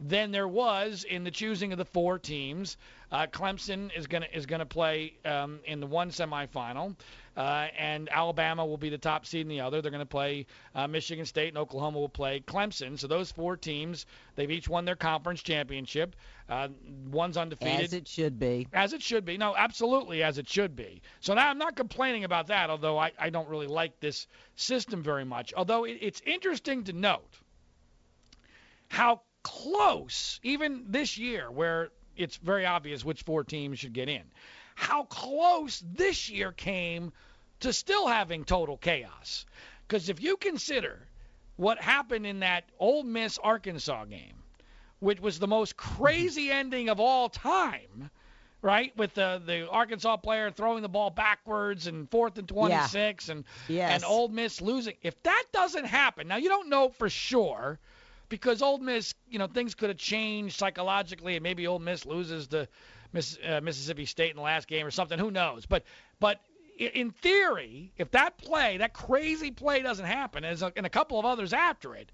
than 0.00 0.30
there 0.30 0.48
was 0.48 1.04
in 1.04 1.24
the 1.24 1.30
choosing 1.30 1.72
of 1.72 1.78
the 1.78 1.84
four 1.84 2.18
teams. 2.18 2.76
Uh, 3.12 3.26
Clemson 3.26 3.96
is 3.96 4.06
going 4.08 4.22
to 4.22 4.36
is 4.36 4.44
going 4.44 4.58
to 4.58 4.66
play 4.66 5.14
um, 5.24 5.60
in 5.66 5.78
the 5.78 5.86
one 5.86 6.10
semifinal, 6.10 6.96
uh, 7.36 7.68
and 7.78 8.08
Alabama 8.10 8.66
will 8.66 8.76
be 8.76 8.88
the 8.88 8.98
top 8.98 9.24
seed 9.24 9.42
in 9.42 9.48
the 9.48 9.60
other. 9.60 9.80
They're 9.80 9.92
going 9.92 10.00
to 10.00 10.06
play 10.06 10.46
uh, 10.74 10.88
Michigan 10.88 11.24
State, 11.24 11.48
and 11.48 11.58
Oklahoma 11.58 12.00
will 12.00 12.08
play 12.08 12.40
Clemson. 12.40 12.98
So 12.98 13.06
those 13.06 13.30
four 13.30 13.56
teams, 13.56 14.06
they've 14.34 14.50
each 14.50 14.68
won 14.68 14.84
their 14.84 14.96
conference 14.96 15.42
championship. 15.42 16.16
Uh, 16.48 16.68
one's 17.10 17.36
undefeated. 17.36 17.84
As 17.84 17.92
it 17.92 18.08
should 18.08 18.38
be. 18.38 18.66
As 18.72 18.92
it 18.92 19.02
should 19.02 19.24
be. 19.24 19.38
No, 19.38 19.54
absolutely 19.56 20.24
as 20.24 20.38
it 20.38 20.48
should 20.48 20.74
be. 20.74 21.00
So 21.20 21.34
now 21.34 21.48
I'm 21.48 21.58
not 21.58 21.76
complaining 21.76 22.24
about 22.24 22.48
that, 22.48 22.68
although 22.68 22.98
I, 22.98 23.12
I 23.18 23.30
don't 23.30 23.48
really 23.48 23.68
like 23.68 24.00
this 24.00 24.26
system 24.56 25.02
very 25.02 25.24
much. 25.24 25.54
Although 25.56 25.84
it, 25.84 25.98
it's 26.00 26.20
interesting 26.26 26.82
to 26.84 26.92
note 26.92 27.38
how 28.88 29.22
close, 29.44 30.40
even 30.42 30.86
this 30.88 31.16
year, 31.16 31.48
where 31.48 31.90
it's 32.16 32.36
very 32.36 32.66
obvious 32.66 33.04
which 33.04 33.22
four 33.22 33.44
teams 33.44 33.78
should 33.78 33.92
get 33.92 34.08
in. 34.08 34.22
How 34.74 35.04
close 35.04 35.84
this 35.94 36.28
year 36.28 36.50
came 36.50 37.12
to 37.60 37.72
still 37.72 38.08
having 38.08 38.44
total 38.44 38.76
chaos. 38.76 39.46
Because 39.86 40.08
if 40.08 40.20
you 40.20 40.36
consider 40.36 40.98
what 41.56 41.80
happened 41.80 42.26
in 42.26 42.40
that 42.40 42.64
Ole 42.80 43.04
Miss 43.04 43.38
Arkansas 43.38 44.06
game, 44.06 44.42
which 44.98 45.20
was 45.20 45.38
the 45.38 45.46
most 45.46 45.76
crazy 45.76 46.46
mm-hmm. 46.46 46.58
ending 46.58 46.88
of 46.88 46.98
all 46.98 47.28
time, 47.28 48.10
right? 48.62 48.96
With 48.96 49.14
the 49.14 49.40
the 49.44 49.68
Arkansas 49.68 50.16
player 50.16 50.50
throwing 50.50 50.82
the 50.82 50.88
ball 50.88 51.10
backwards 51.10 51.86
and 51.86 52.10
fourth 52.10 52.38
and 52.38 52.48
26 52.48 53.28
yeah. 53.28 53.32
and 53.32 53.44
yes. 53.68 53.92
and 53.92 54.04
Ole 54.04 54.28
Miss 54.28 54.60
losing. 54.60 54.94
If 55.02 55.22
that 55.22 55.44
doesn't 55.52 55.84
happen, 55.84 56.26
now 56.28 56.36
you 56.36 56.48
don't 56.48 56.70
know 56.70 56.88
for 56.88 57.08
sure 57.08 57.78
because 58.34 58.62
Ole 58.62 58.78
Miss, 58.78 59.14
you 59.30 59.38
know, 59.38 59.46
things 59.46 59.76
could 59.76 59.90
have 59.90 59.96
changed 59.96 60.58
psychologically, 60.58 61.36
and 61.36 61.42
maybe 61.44 61.68
Ole 61.68 61.78
Miss 61.78 62.04
loses 62.04 62.48
to 62.48 62.66
Miss, 63.12 63.38
uh, 63.48 63.60
Mississippi 63.62 64.06
State 64.06 64.30
in 64.30 64.36
the 64.36 64.42
last 64.42 64.66
game 64.66 64.84
or 64.84 64.90
something. 64.90 65.20
Who 65.20 65.30
knows? 65.30 65.66
But 65.66 65.84
but 66.18 66.40
in 66.76 67.12
theory, 67.12 67.92
if 67.96 68.10
that 68.10 68.36
play, 68.38 68.78
that 68.78 68.92
crazy 68.92 69.52
play 69.52 69.82
doesn't 69.82 70.04
happen, 70.04 70.42
and 70.42 70.60
a 70.84 70.90
couple 70.90 71.16
of 71.16 71.24
others 71.24 71.52
after 71.52 71.94
it, 71.94 72.10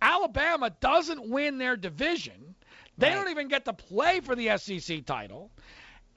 Alabama 0.00 0.70
doesn't 0.80 1.28
win 1.28 1.58
their 1.58 1.76
division. 1.76 2.54
They 2.96 3.08
right. 3.08 3.16
don't 3.16 3.28
even 3.28 3.48
get 3.48 3.66
to 3.66 3.74
play 3.74 4.20
for 4.20 4.34
the 4.34 4.56
SEC 4.56 5.04
title. 5.04 5.50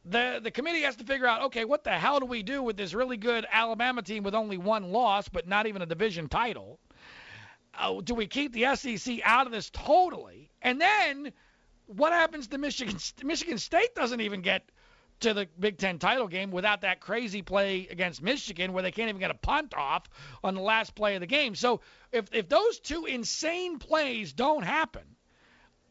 The 0.05 0.39
the 0.41 0.51
committee 0.51 0.83
has 0.83 0.95
to 0.95 1.03
figure 1.03 1.27
out, 1.27 1.41
okay, 1.47 1.65
what 1.65 1.83
the 1.83 1.91
hell 1.91 2.21
do 2.21 2.25
we 2.25 2.43
do 2.43 2.63
with 2.63 2.77
this 2.77 2.93
really 2.93 3.17
good 3.17 3.45
Alabama 3.51 4.03
team 4.03 4.23
with 4.23 4.35
only 4.35 4.57
one 4.57 4.93
loss, 4.93 5.27
but 5.27 5.49
not 5.49 5.67
even 5.67 5.81
a 5.81 5.85
division 5.85 6.29
title? 6.29 6.79
Uh, 7.77 8.01
do 8.01 8.13
we 8.13 8.27
keep 8.27 8.53
the 8.53 8.75
SEC 8.75 9.19
out 9.23 9.45
of 9.45 9.51
this 9.51 9.69
totally? 9.69 10.49
And 10.61 10.79
then 10.79 11.31
what 11.87 12.13
happens 12.13 12.47
to 12.47 12.57
Michigan? 12.57 12.97
Michigan 13.23 13.57
State 13.57 13.95
doesn't 13.95 14.21
even 14.21 14.41
get 14.41 14.69
to 15.21 15.33
the 15.33 15.47
Big 15.59 15.77
Ten 15.77 15.99
title 15.99 16.27
game 16.27 16.51
without 16.51 16.81
that 16.81 16.99
crazy 16.99 17.41
play 17.41 17.87
against 17.89 18.21
Michigan 18.21 18.73
where 18.73 18.83
they 18.83 18.91
can't 18.91 19.09
even 19.09 19.19
get 19.19 19.31
a 19.31 19.35
punt 19.35 19.73
off 19.75 20.09
on 20.43 20.55
the 20.55 20.61
last 20.61 20.95
play 20.95 21.15
of 21.15 21.21
the 21.21 21.27
game. 21.27 21.55
So 21.55 21.81
if 22.11 22.25
if 22.33 22.49
those 22.49 22.79
two 22.79 23.05
insane 23.05 23.79
plays 23.79 24.33
don't 24.33 24.63
happen, 24.63 25.03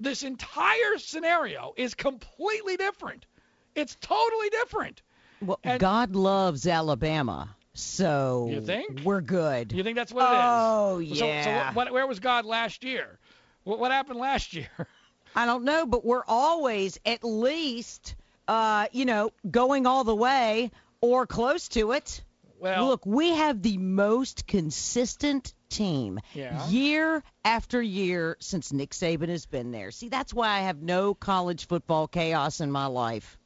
this 0.01 0.23
entire 0.23 0.99
scenario 0.99 1.73
is 1.77 1.95
completely 1.95 2.77
different. 2.77 3.27
It's 3.75 3.97
totally 4.01 4.51
different. 4.51 5.03
Well, 5.41 5.59
and, 5.65 5.81
God 5.81 6.15
loves 6.15 6.67
Alabama. 6.67 7.57
So 7.75 8.49
you 8.51 8.61
think 8.61 9.01
we're 9.03 9.21
good? 9.21 9.73
You 9.73 9.83
think 9.83 9.97
that's 9.97 10.13
what 10.13 10.31
it 10.31 10.35
is? 10.35 10.41
Oh 10.43 10.99
yeah. 10.99 11.45
So, 11.45 11.71
so 11.71 11.75
what, 11.75 11.93
where 11.93 12.07
was 12.07 12.21
God 12.21 12.45
last 12.45 12.85
year? 12.85 13.19
What, 13.65 13.79
what 13.79 13.93
happened 13.93 14.19
last 14.19 14.53
year? 14.55 14.69
I 15.37 15.47
don't 15.47 15.65
know, 15.65 15.87
but 15.87 16.05
we're 16.05 16.25
always 16.29 16.99
at 17.07 17.25
least, 17.25 18.15
uh, 18.47 18.87
you 18.93 19.07
know, 19.07 19.31
going 19.51 19.87
all 19.87 20.05
the 20.05 20.15
way 20.15 20.71
or 21.01 21.27
close 21.27 21.69
to 21.69 21.93
it. 21.93 22.23
Well, 22.61 22.87
look, 22.87 23.07
we 23.07 23.31
have 23.31 23.61
the 23.61 23.79
most 23.79 24.47
consistent 24.47 25.53
team 25.69 26.21
yeah. 26.35 26.69
year 26.69 27.25
after 27.45 27.83
year 27.83 28.37
since 28.39 28.73
Nick 28.73 28.91
Saban 28.91 29.29
has 29.31 29.47
been 29.47 29.73
there. 29.73 29.91
See, 29.91 30.09
that's 30.09 30.33
why 30.33 30.49
I 30.49 30.61
have 30.61 30.81
no 30.81 31.15
college 31.15 31.67
football 31.67 32.07
chaos 32.07 32.61
in 32.61 32.71
my 32.71 32.87
life. 32.87 33.37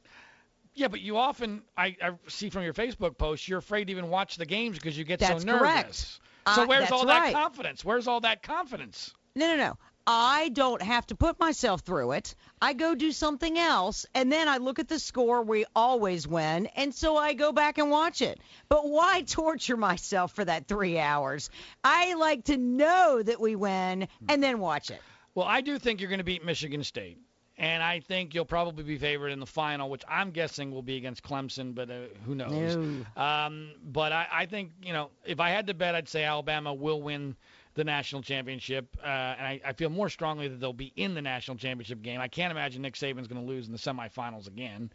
Yeah, 0.77 0.89
but 0.89 1.01
you 1.01 1.17
often 1.17 1.63
I, 1.75 1.97
I 2.01 2.11
see 2.27 2.49
from 2.49 2.63
your 2.63 2.73
Facebook 2.73 3.17
posts 3.17 3.47
you're 3.47 3.57
afraid 3.57 3.85
to 3.85 3.91
even 3.91 4.09
watch 4.09 4.35
the 4.37 4.45
games 4.45 4.77
because 4.77 4.95
you 4.95 5.03
get 5.03 5.19
that's 5.19 5.41
so 5.41 5.47
nervous. 5.47 5.59
Correct. 5.59 6.19
So 6.55 6.63
uh, 6.63 6.65
where's 6.67 6.91
all 6.91 7.07
that 7.07 7.33
confidence? 7.33 7.83
Where's 7.83 8.07
all 8.07 8.21
that 8.21 8.43
confidence? 8.43 9.11
No, 9.35 9.47
no, 9.47 9.57
no. 9.57 9.77
I 10.05 10.49
don't 10.49 10.81
have 10.81 11.05
to 11.07 11.15
put 11.15 11.39
myself 11.39 11.81
through 11.81 12.11
it. 12.13 12.35
I 12.61 12.73
go 12.73 12.93
do 12.93 13.11
something 13.11 13.57
else, 13.57 14.05
and 14.13 14.31
then 14.31 14.47
I 14.47 14.57
look 14.57 14.77
at 14.79 14.87
the 14.87 14.99
score. 14.99 15.41
We 15.41 15.65
always 15.75 16.27
win, 16.27 16.67
and 16.67 16.93
so 16.93 17.17
I 17.17 17.33
go 17.33 17.51
back 17.51 17.79
and 17.79 17.89
watch 17.89 18.21
it. 18.21 18.39
But 18.69 18.87
why 18.87 19.21
torture 19.27 19.77
myself 19.77 20.33
for 20.33 20.45
that 20.45 20.67
three 20.67 20.99
hours? 20.99 21.49
I 21.83 22.13
like 22.13 22.45
to 22.45 22.55
know 22.55 23.21
that 23.21 23.41
we 23.41 23.55
win 23.55 24.07
and 24.29 24.41
then 24.43 24.59
watch 24.59 24.91
it. 24.91 25.01
Well, 25.33 25.47
I 25.47 25.61
do 25.61 25.77
think 25.79 26.01
you're 26.01 26.09
going 26.09 26.19
to 26.19 26.23
beat 26.23 26.45
Michigan 26.45 26.83
State 26.83 27.17
and 27.57 27.81
I 27.81 27.99
think 27.99 28.35
you'll 28.35 28.45
probably 28.45 28.83
be 28.83 28.97
favored 28.97 29.29
in 29.29 29.39
the 29.39 29.45
final, 29.45 29.89
which 29.89 30.03
I'm 30.07 30.31
guessing 30.31 30.71
will 30.71 30.83
be 30.83 30.97
against 30.97 31.23
Clemson, 31.23 31.73
but 31.73 31.89
uh, 31.89 32.01
who 32.25 32.35
knows? 32.35 32.75
No. 32.75 33.05
Um, 33.21 33.71
but 33.83 34.11
I, 34.11 34.27
I 34.31 34.45
think 34.45 34.71
you 34.81 34.93
know, 34.93 35.09
if 35.25 35.39
I 35.39 35.49
had 35.49 35.67
to 35.67 35.73
bet, 35.73 35.95
I'd 35.95 36.07
say 36.07 36.23
Alabama 36.23 36.73
will 36.73 37.01
win 37.01 37.35
the 37.73 37.83
national 37.83 38.21
championship, 38.23 38.97
uh, 39.03 39.05
and 39.05 39.47
I, 39.47 39.61
I 39.65 39.73
feel 39.73 39.89
more 39.89 40.09
strongly 40.09 40.47
that 40.47 40.59
they'll 40.59 40.73
be 40.73 40.93
in 40.95 41.13
the 41.13 41.21
national 41.21 41.57
championship 41.57 42.01
game. 42.01 42.19
I 42.19 42.27
can't 42.27 42.51
imagine 42.51 42.81
Nick 42.81 42.95
Saban's 42.95 43.27
going 43.27 43.41
to 43.41 43.47
lose 43.47 43.67
in 43.67 43.71
the 43.71 43.79
semifinals 43.79 44.47
again. 44.47 44.91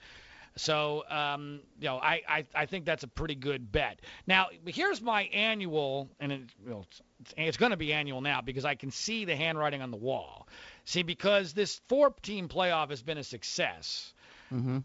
So, 0.56 1.04
um, 1.08 1.60
you 1.80 1.86
know, 1.86 1.96
I, 1.96 2.20
I, 2.28 2.46
I 2.54 2.66
think 2.66 2.84
that's 2.84 3.04
a 3.04 3.08
pretty 3.08 3.34
good 3.34 3.72
bet. 3.72 4.00
Now, 4.26 4.48
here's 4.66 5.00
my 5.00 5.22
annual, 5.24 6.10
and 6.20 6.32
it, 6.32 6.40
you 6.62 6.70
know, 6.70 6.84
it's, 7.20 7.34
it's 7.36 7.56
going 7.56 7.70
to 7.70 7.76
be 7.76 7.92
annual 7.92 8.20
now 8.20 8.40
because 8.42 8.64
I 8.64 8.74
can 8.74 8.90
see 8.90 9.24
the 9.24 9.34
handwriting 9.34 9.80
on 9.80 9.90
the 9.90 9.96
wall. 9.96 10.46
See, 10.84 11.02
because 11.02 11.52
this 11.54 11.80
four-team 11.88 12.48
playoff 12.48 12.90
has 12.90 13.02
been 13.02 13.18
a 13.18 13.24
success. 13.24 14.12
Mm-hmm. 14.52 14.78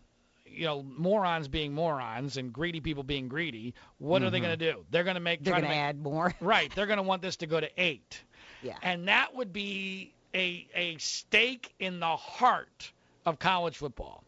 You 0.45 0.65
know, 0.65 0.83
morons 0.83 1.49
being 1.49 1.73
morons 1.73 2.37
and 2.37 2.53
greedy 2.53 2.79
people 2.79 3.03
being 3.03 3.27
greedy. 3.27 3.73
What 3.97 4.19
mm-hmm. 4.19 4.27
are 4.27 4.29
they 4.29 4.39
going 4.39 4.57
to 4.57 4.71
do? 4.71 4.85
They're 4.89 5.03
going 5.03 5.15
to 5.15 5.21
make. 5.21 5.43
They're 5.43 5.53
going 5.53 5.65
to 5.65 5.75
add 5.75 6.01
more. 6.01 6.33
right. 6.41 6.73
They're 6.73 6.85
going 6.87 6.97
to 6.97 7.03
want 7.03 7.21
this 7.21 7.35
to 7.37 7.47
go 7.47 7.59
to 7.59 7.69
eight. 7.77 8.21
Yeah. 8.63 8.77
And 8.81 9.09
that 9.09 9.35
would 9.35 9.51
be 9.51 10.13
a 10.33 10.65
a 10.73 10.97
stake 10.99 11.73
in 11.79 11.99
the 11.99 12.15
heart 12.15 12.91
of 13.25 13.39
college 13.39 13.77
football. 13.77 14.23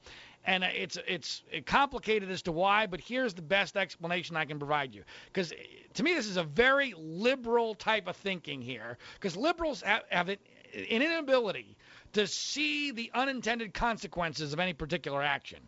And 0.50 0.64
it's 0.64 0.98
it's 1.08 1.44
complicated 1.68 2.32
as 2.32 2.42
to 2.42 2.52
why. 2.52 2.88
But 2.88 3.02
here's 3.02 3.36
the 3.36 3.44
best 3.44 3.78
explanation 3.78 4.36
I 4.36 4.46
can 4.46 4.58
provide 4.58 4.96
you, 4.96 5.04
because 5.28 5.54
to 5.94 6.04
me 6.04 6.16
this 6.16 6.26
is 6.26 6.38
a 6.38 6.44
very 6.44 6.96
liberal 6.98 7.76
type 7.76 8.08
of 8.08 8.16
thinking 8.16 8.60
here, 8.60 8.98
because 9.14 9.38
liberals 9.38 9.82
have, 9.84 10.02
have 10.10 10.30
an 10.30 10.38
inability 10.74 11.78
to 12.14 12.26
see 12.26 12.90
the 12.90 13.12
unintended 13.14 13.76
consequences 13.76 14.52
of 14.52 14.60
any 14.60 14.74
particular 14.74 15.22
action. 15.22 15.60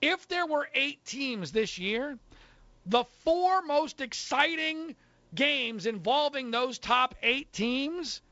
If 0.00 0.26
there 0.28 0.46
were 0.46 0.68
eight 0.74 1.04
teams 1.04 1.52
this 1.52 1.76
year, 1.76 2.18
the 2.86 3.04
four 3.24 3.60
most 3.60 4.00
exciting 4.00 4.96
games 5.34 5.84
involving 5.84 6.50
those 6.50 6.78
top 6.78 7.14
eight 7.22 7.52
teams 7.52 8.22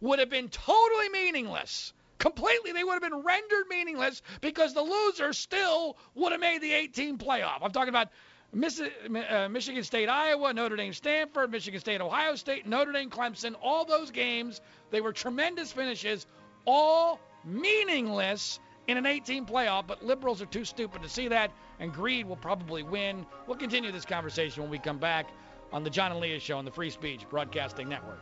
would 0.00 0.18
have 0.18 0.30
been 0.30 0.48
totally 0.48 1.10
meaningless. 1.10 1.92
Completely, 2.22 2.70
they 2.70 2.84
would 2.84 2.92
have 2.92 3.02
been 3.02 3.24
rendered 3.24 3.66
meaningless 3.68 4.22
because 4.40 4.74
the 4.74 4.80
loser 4.80 5.32
still 5.32 5.96
would 6.14 6.30
have 6.30 6.40
made 6.40 6.62
the 6.62 6.72
18 6.72 7.18
playoff. 7.18 7.58
I'm 7.62 7.72
talking 7.72 7.88
about 7.88 8.10
uh, 8.54 9.48
Michigan 9.48 9.82
State, 9.82 10.08
Iowa, 10.08 10.54
Notre 10.54 10.76
Dame, 10.76 10.92
Stanford, 10.92 11.50
Michigan 11.50 11.80
State, 11.80 12.00
Ohio 12.00 12.36
State, 12.36 12.64
Notre 12.64 12.92
Dame, 12.92 13.10
Clemson. 13.10 13.56
All 13.60 13.84
those 13.84 14.12
games, 14.12 14.60
they 14.92 15.00
were 15.00 15.12
tremendous 15.12 15.72
finishes, 15.72 16.28
all 16.64 17.18
meaningless 17.44 18.60
in 18.86 18.96
an 18.96 19.04
18 19.04 19.44
playoff. 19.44 19.88
But 19.88 20.04
liberals 20.04 20.40
are 20.40 20.46
too 20.46 20.64
stupid 20.64 21.02
to 21.02 21.08
see 21.08 21.26
that, 21.26 21.50
and 21.80 21.92
greed 21.92 22.28
will 22.28 22.36
probably 22.36 22.84
win. 22.84 23.26
We'll 23.48 23.56
continue 23.56 23.90
this 23.90 24.04
conversation 24.04 24.62
when 24.62 24.70
we 24.70 24.78
come 24.78 24.98
back 24.98 25.26
on 25.72 25.82
the 25.82 25.90
John 25.90 26.12
and 26.12 26.20
Leah 26.20 26.38
Show 26.38 26.56
on 26.56 26.64
the 26.64 26.70
Free 26.70 26.90
Speech 26.90 27.28
Broadcasting 27.28 27.88
Network. 27.88 28.20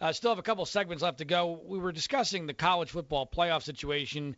Uh, 0.00 0.10
still 0.10 0.30
have 0.30 0.38
a 0.38 0.42
couple 0.42 0.64
segments 0.64 1.02
left 1.02 1.18
to 1.18 1.26
go. 1.26 1.60
We 1.62 1.78
were 1.78 1.92
discussing 1.92 2.46
the 2.46 2.54
college 2.54 2.88
football 2.88 3.26
playoff 3.26 3.62
situation. 3.62 4.36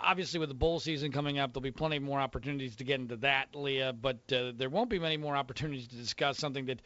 Obviously, 0.00 0.38
with 0.38 0.48
the 0.48 0.54
bowl 0.54 0.78
season 0.78 1.10
coming 1.10 1.40
up, 1.40 1.52
there'll 1.52 1.62
be 1.62 1.72
plenty 1.72 1.98
more 1.98 2.20
opportunities 2.20 2.76
to 2.76 2.84
get 2.84 3.00
into 3.00 3.16
that, 3.16 3.48
Leah, 3.52 3.92
but 3.92 4.18
uh, 4.32 4.52
there 4.54 4.70
won't 4.70 4.90
be 4.90 5.00
many 5.00 5.16
more 5.16 5.34
opportunities 5.34 5.88
to 5.88 5.96
discuss 5.96 6.38
something 6.38 6.66
that 6.66 6.80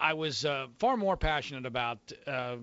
I 0.00 0.14
was 0.14 0.44
uh, 0.44 0.66
far 0.78 0.96
more 0.96 1.16
passionate 1.16 1.66
about 1.66 1.98
uh, 2.26 2.56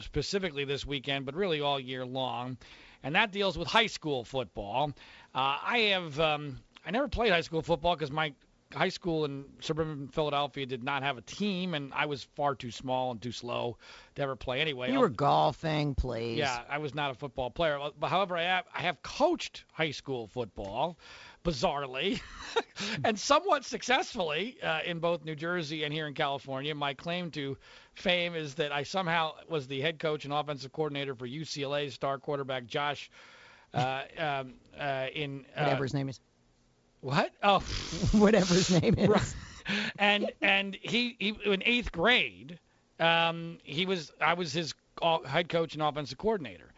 specifically 0.00 0.64
this 0.64 0.86
weekend, 0.86 1.26
but 1.26 1.34
really 1.34 1.60
all 1.60 1.78
year 1.78 2.04
long, 2.04 2.56
and 3.02 3.14
that 3.14 3.32
deals 3.32 3.58
with 3.58 3.68
high 3.68 3.86
school 3.86 4.24
football. 4.24 4.92
Uh, 5.34 5.58
I 5.62 5.78
have 5.92 6.18
um, 6.20 6.58
I 6.84 6.90
never 6.90 7.08
played 7.08 7.32
high 7.32 7.40
school 7.40 7.62
football 7.62 7.94
because 7.94 8.10
my 8.10 8.32
high 8.74 8.88
school 8.88 9.24
in 9.24 9.44
suburban 9.60 10.08
Philadelphia 10.08 10.64
did 10.64 10.84
not 10.84 11.02
have 11.02 11.18
a 11.18 11.22
team, 11.22 11.74
and 11.74 11.92
I 11.92 12.06
was 12.06 12.24
far 12.36 12.54
too 12.54 12.70
small 12.70 13.10
and 13.10 13.20
too 13.20 13.32
slow 13.32 13.76
to 14.14 14.22
ever 14.22 14.36
play 14.36 14.60
anyway. 14.60 14.92
You 14.92 15.00
were 15.00 15.08
golfing, 15.08 15.94
please. 15.94 16.38
Yeah, 16.38 16.60
I 16.68 16.78
was 16.78 16.94
not 16.94 17.10
a 17.10 17.14
football 17.14 17.50
player. 17.50 17.78
But 17.98 18.08
however, 18.08 18.36
I 18.36 18.42
have 18.42 18.64
I 18.74 18.82
have 18.82 19.02
coached 19.02 19.64
high 19.72 19.90
school 19.90 20.28
football 20.28 20.98
bizarrely, 21.44 22.20
and 23.04 23.18
somewhat 23.18 23.64
successfully 23.64 24.58
uh, 24.62 24.80
in 24.84 24.98
both 24.98 25.24
New 25.24 25.34
Jersey 25.34 25.84
and 25.84 25.92
here 25.92 26.06
in 26.06 26.14
California. 26.14 26.74
My 26.74 26.94
claim 26.94 27.30
to 27.32 27.56
fame 27.94 28.34
is 28.34 28.54
that 28.54 28.72
I 28.72 28.82
somehow 28.82 29.32
was 29.48 29.66
the 29.66 29.80
head 29.80 29.98
coach 29.98 30.24
and 30.24 30.34
offensive 30.34 30.72
coordinator 30.72 31.14
for 31.14 31.26
UCLA 31.26 31.90
star 31.90 32.18
quarterback 32.18 32.66
Josh. 32.66 33.10
Uh, 33.72 34.02
um, 34.18 34.54
uh, 34.78 35.06
in 35.14 35.44
uh, 35.56 35.64
whatever 35.64 35.84
his 35.84 35.94
name 35.94 36.08
is. 36.08 36.20
What? 37.00 37.32
Oh, 37.42 37.60
whatever 38.12 38.54
his 38.54 38.82
name 38.82 38.94
is. 38.98 39.08
Right. 39.08 39.34
And 39.98 40.32
and 40.40 40.76
he, 40.80 41.16
he 41.18 41.36
in 41.44 41.62
eighth 41.64 41.92
grade, 41.92 42.58
um, 42.98 43.58
he 43.62 43.86
was 43.86 44.10
I 44.20 44.34
was 44.34 44.52
his 44.52 44.74
head 45.26 45.48
coach 45.48 45.74
and 45.74 45.82
offensive 45.82 46.18
coordinator, 46.18 46.72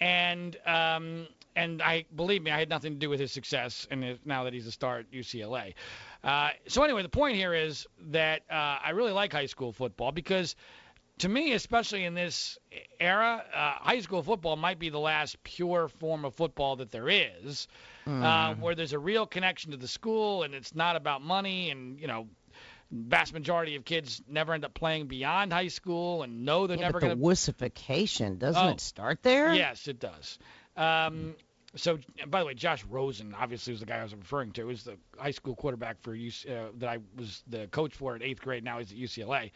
and 0.00 0.56
um, 0.64 1.26
and 1.58 1.82
I 1.82 2.04
believe 2.14 2.42
me, 2.42 2.52
I 2.52 2.58
had 2.58 2.68
nothing 2.68 2.92
to 2.92 2.98
do 2.98 3.10
with 3.10 3.18
his 3.18 3.32
success, 3.32 3.88
and 3.90 4.18
now 4.24 4.44
that 4.44 4.52
he's 4.52 4.66
a 4.66 4.70
star 4.70 5.00
at 5.00 5.10
UCLA. 5.10 5.74
Uh, 6.22 6.50
so 6.68 6.84
anyway, 6.84 7.02
the 7.02 7.08
point 7.08 7.36
here 7.36 7.52
is 7.52 7.86
that 8.10 8.42
uh, 8.48 8.54
I 8.84 8.90
really 8.90 9.10
like 9.10 9.32
high 9.32 9.46
school 9.46 9.72
football 9.72 10.12
because, 10.12 10.54
to 11.18 11.28
me, 11.28 11.52
especially 11.54 12.04
in 12.04 12.14
this 12.14 12.58
era, 13.00 13.42
uh, 13.52 13.72
high 13.82 14.00
school 14.00 14.22
football 14.22 14.54
might 14.54 14.78
be 14.78 14.88
the 14.88 15.00
last 15.00 15.42
pure 15.42 15.88
form 15.88 16.24
of 16.24 16.34
football 16.34 16.76
that 16.76 16.92
there 16.92 17.08
is, 17.08 17.66
mm. 18.06 18.60
where 18.60 18.76
there's 18.76 18.92
a 18.92 18.98
real 18.98 19.26
connection 19.26 19.72
to 19.72 19.76
the 19.76 19.88
school, 19.88 20.44
and 20.44 20.54
it's 20.54 20.76
not 20.76 20.94
about 20.94 21.22
money, 21.22 21.70
and 21.70 21.98
you 21.98 22.06
know, 22.06 22.28
vast 22.92 23.34
majority 23.34 23.74
of 23.74 23.84
kids 23.84 24.22
never 24.28 24.54
end 24.54 24.64
up 24.64 24.74
playing 24.74 25.08
beyond 25.08 25.52
high 25.52 25.68
school 25.68 26.22
and 26.22 26.44
know 26.44 26.68
they're 26.68 26.76
yeah, 26.76 26.84
never 26.84 27.00
going 27.00 27.10
to. 27.10 27.16
The 27.16 27.22
wussification 27.22 28.38
doesn't 28.38 28.64
oh, 28.64 28.70
it 28.70 28.80
start 28.80 29.24
there? 29.24 29.52
Yes, 29.52 29.88
it 29.88 29.98
does. 29.98 30.38
Um, 30.76 31.34
so, 31.76 31.98
by 32.26 32.40
the 32.40 32.46
way, 32.46 32.54
Josh 32.54 32.84
Rosen 32.84 33.34
obviously 33.38 33.72
was 33.72 33.80
the 33.80 33.86
guy 33.86 33.98
I 33.98 34.02
was 34.02 34.14
referring 34.14 34.52
to. 34.52 34.64
Was 34.64 34.84
the 34.84 34.96
high 35.18 35.32
school 35.32 35.54
quarterback 35.54 36.00
for 36.00 36.14
UC, 36.16 36.50
uh, 36.50 36.70
that 36.78 36.88
I 36.88 36.98
was 37.16 37.42
the 37.46 37.66
coach 37.66 37.94
for 37.94 38.14
at 38.14 38.22
eighth 38.22 38.40
grade. 38.40 38.64
Now 38.64 38.78
he's 38.78 38.90
at 38.90 38.98
UCLA. 38.98 39.50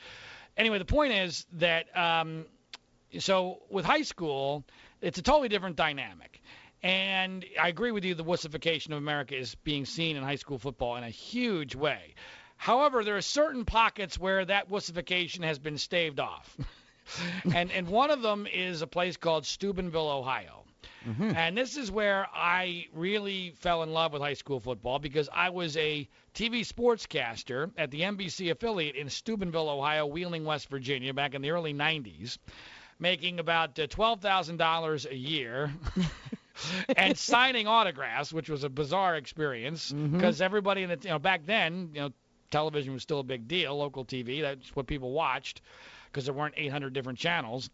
Anyway, 0.57 0.79
the 0.79 0.85
point 0.85 1.14
is 1.14 1.46
that 1.53 1.87
um, 1.96 2.44
so 3.18 3.61
with 3.70 3.85
high 3.85 4.03
school, 4.03 4.64
it's 5.01 5.18
a 5.18 5.22
totally 5.22 5.48
different 5.48 5.77
dynamic. 5.77 6.42
And 6.83 7.44
I 7.61 7.68
agree 7.68 7.92
with 7.92 8.05
you, 8.05 8.14
the 8.14 8.25
wussification 8.25 8.90
of 8.90 8.98
America 8.98 9.37
is 9.37 9.55
being 9.55 9.87
seen 9.87 10.16
in 10.16 10.22
high 10.22 10.37
school 10.37 10.59
football 10.59 10.96
in 10.96 11.05
a 11.05 11.11
huge 11.11 11.75
way. 11.75 12.14
However, 12.57 13.05
there 13.05 13.16
are 13.16 13.22
certain 13.22 13.64
pockets 13.64 14.18
where 14.18 14.44
that 14.44 14.68
wussification 14.68 15.44
has 15.44 15.59
been 15.59 15.79
staved 15.79 16.20
off. 16.20 16.57
and 17.55 17.70
and 17.70 17.88
one 17.88 18.11
of 18.11 18.22
them 18.22 18.46
is 18.46 18.83
a 18.83 18.87
place 18.87 19.16
called 19.16 19.46
Steubenville, 19.46 20.09
Ohio. 20.09 20.62
Mm-hmm. 21.07 21.33
And 21.37 21.57
this 21.57 21.77
is 21.77 21.90
where 21.90 22.27
I 22.35 22.87
really 22.95 23.55
fell 23.59 23.83
in 23.83 23.92
love 23.92 24.12
with 24.12 24.23
high 24.23 24.35
school 24.35 24.61
football 24.61 24.99
because 24.99 25.29
I 25.33 25.51
was 25.51 25.77
a 25.77 26.09
TV 26.35 26.61
sportscaster 26.61 27.71
at 27.77 27.90
the 27.90 28.01
NBC 28.01 28.51
affiliate 28.51 28.97
in 28.97 29.09
Steubenville, 29.09 29.68
Ohio, 29.68 30.07
Wheeling, 30.07 30.45
West 30.45 30.68
Virginia, 30.68 31.12
back 31.12 31.35
in 31.35 31.42
the 31.42 31.51
early 31.51 31.75
90s, 31.75 32.38
making 32.99 33.40
about 33.40 33.79
uh, 33.79 33.87
$12,000 33.87 35.11
a 35.11 35.16
year. 35.16 35.73
and 36.97 37.16
signing 37.16 37.66
autographs, 37.66 38.33
which 38.33 38.51
was 38.51 38.62
a 38.62 38.68
bizarre 38.68 39.16
experience 39.16 39.90
because 39.90 40.37
mm-hmm. 40.37 40.45
everybody 40.45 40.83
in 40.83 40.90
the 40.90 40.99
you 41.03 41.09
know 41.09 41.18
back 41.18 41.47
then 41.47 41.90
you 41.95 42.01
know 42.03 42.12
television 42.51 42.92
was 42.92 43.03
still 43.03 43.21
a 43.21 43.25
big 43.25 43.49
deal, 43.49 43.77
local 43.77 44.05
TV. 44.05 44.42
That's 44.42 44.77
what 44.77 44.87
people 44.87 45.11
watched 45.11 45.62
because 46.07 46.27
there 46.27 46.35
weren't 46.35 46.55
800 46.57 46.92
different 46.92 47.18
channels. 47.18 47.71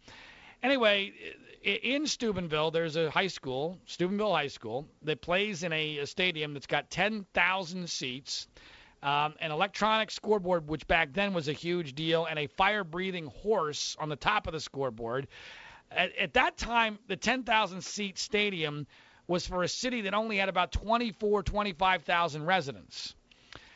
Anyway, 0.63 1.13
in 1.63 2.07
Steubenville, 2.07 2.71
there's 2.71 2.97
a 2.97 3.11
high 3.11 3.27
school, 3.27 3.79
Steubenville 3.87 4.35
High 4.35 4.49
School, 4.49 4.87
that 5.03 5.21
plays 5.21 5.63
in 5.63 5.73
a, 5.73 5.99
a 5.99 6.07
stadium 6.07 6.55
that's 6.55 6.67
got 6.67 6.91
10,000 6.91 7.89
seats, 7.89 8.49
um, 9.03 9.35
an 9.41 9.51
electronic 9.51 10.11
scoreboard, 10.11 10.69
which 10.69 10.87
back 10.87 11.13
then 11.13 11.35
was 11.35 11.49
a 11.49 11.53
huge 11.53 11.95
deal, 11.95 12.27
and 12.27 12.39
a 12.39 12.47
fire-breathing 12.47 13.27
horse 13.27 13.97
on 13.99 14.09
the 14.09 14.17
top 14.17 14.47
of 14.47 14.53
the 14.53 14.61
scoreboard. 14.61 15.29
At, 15.91 16.15
at 16.17 16.35
that 16.35 16.57
time, 16.57 16.99
the 17.09 17.17
10,000 17.17 17.83
seat 17.83 18.19
stadium 18.19 18.87
was 19.27 19.47
for 19.47 19.63
a 19.63 19.69
city 19.69 20.03
that 20.03 20.15
only 20.15 20.39
had 20.39 20.49
about 20.49 20.73
24, 20.73 21.43
25,000 21.43 22.45
residents. 22.45 23.15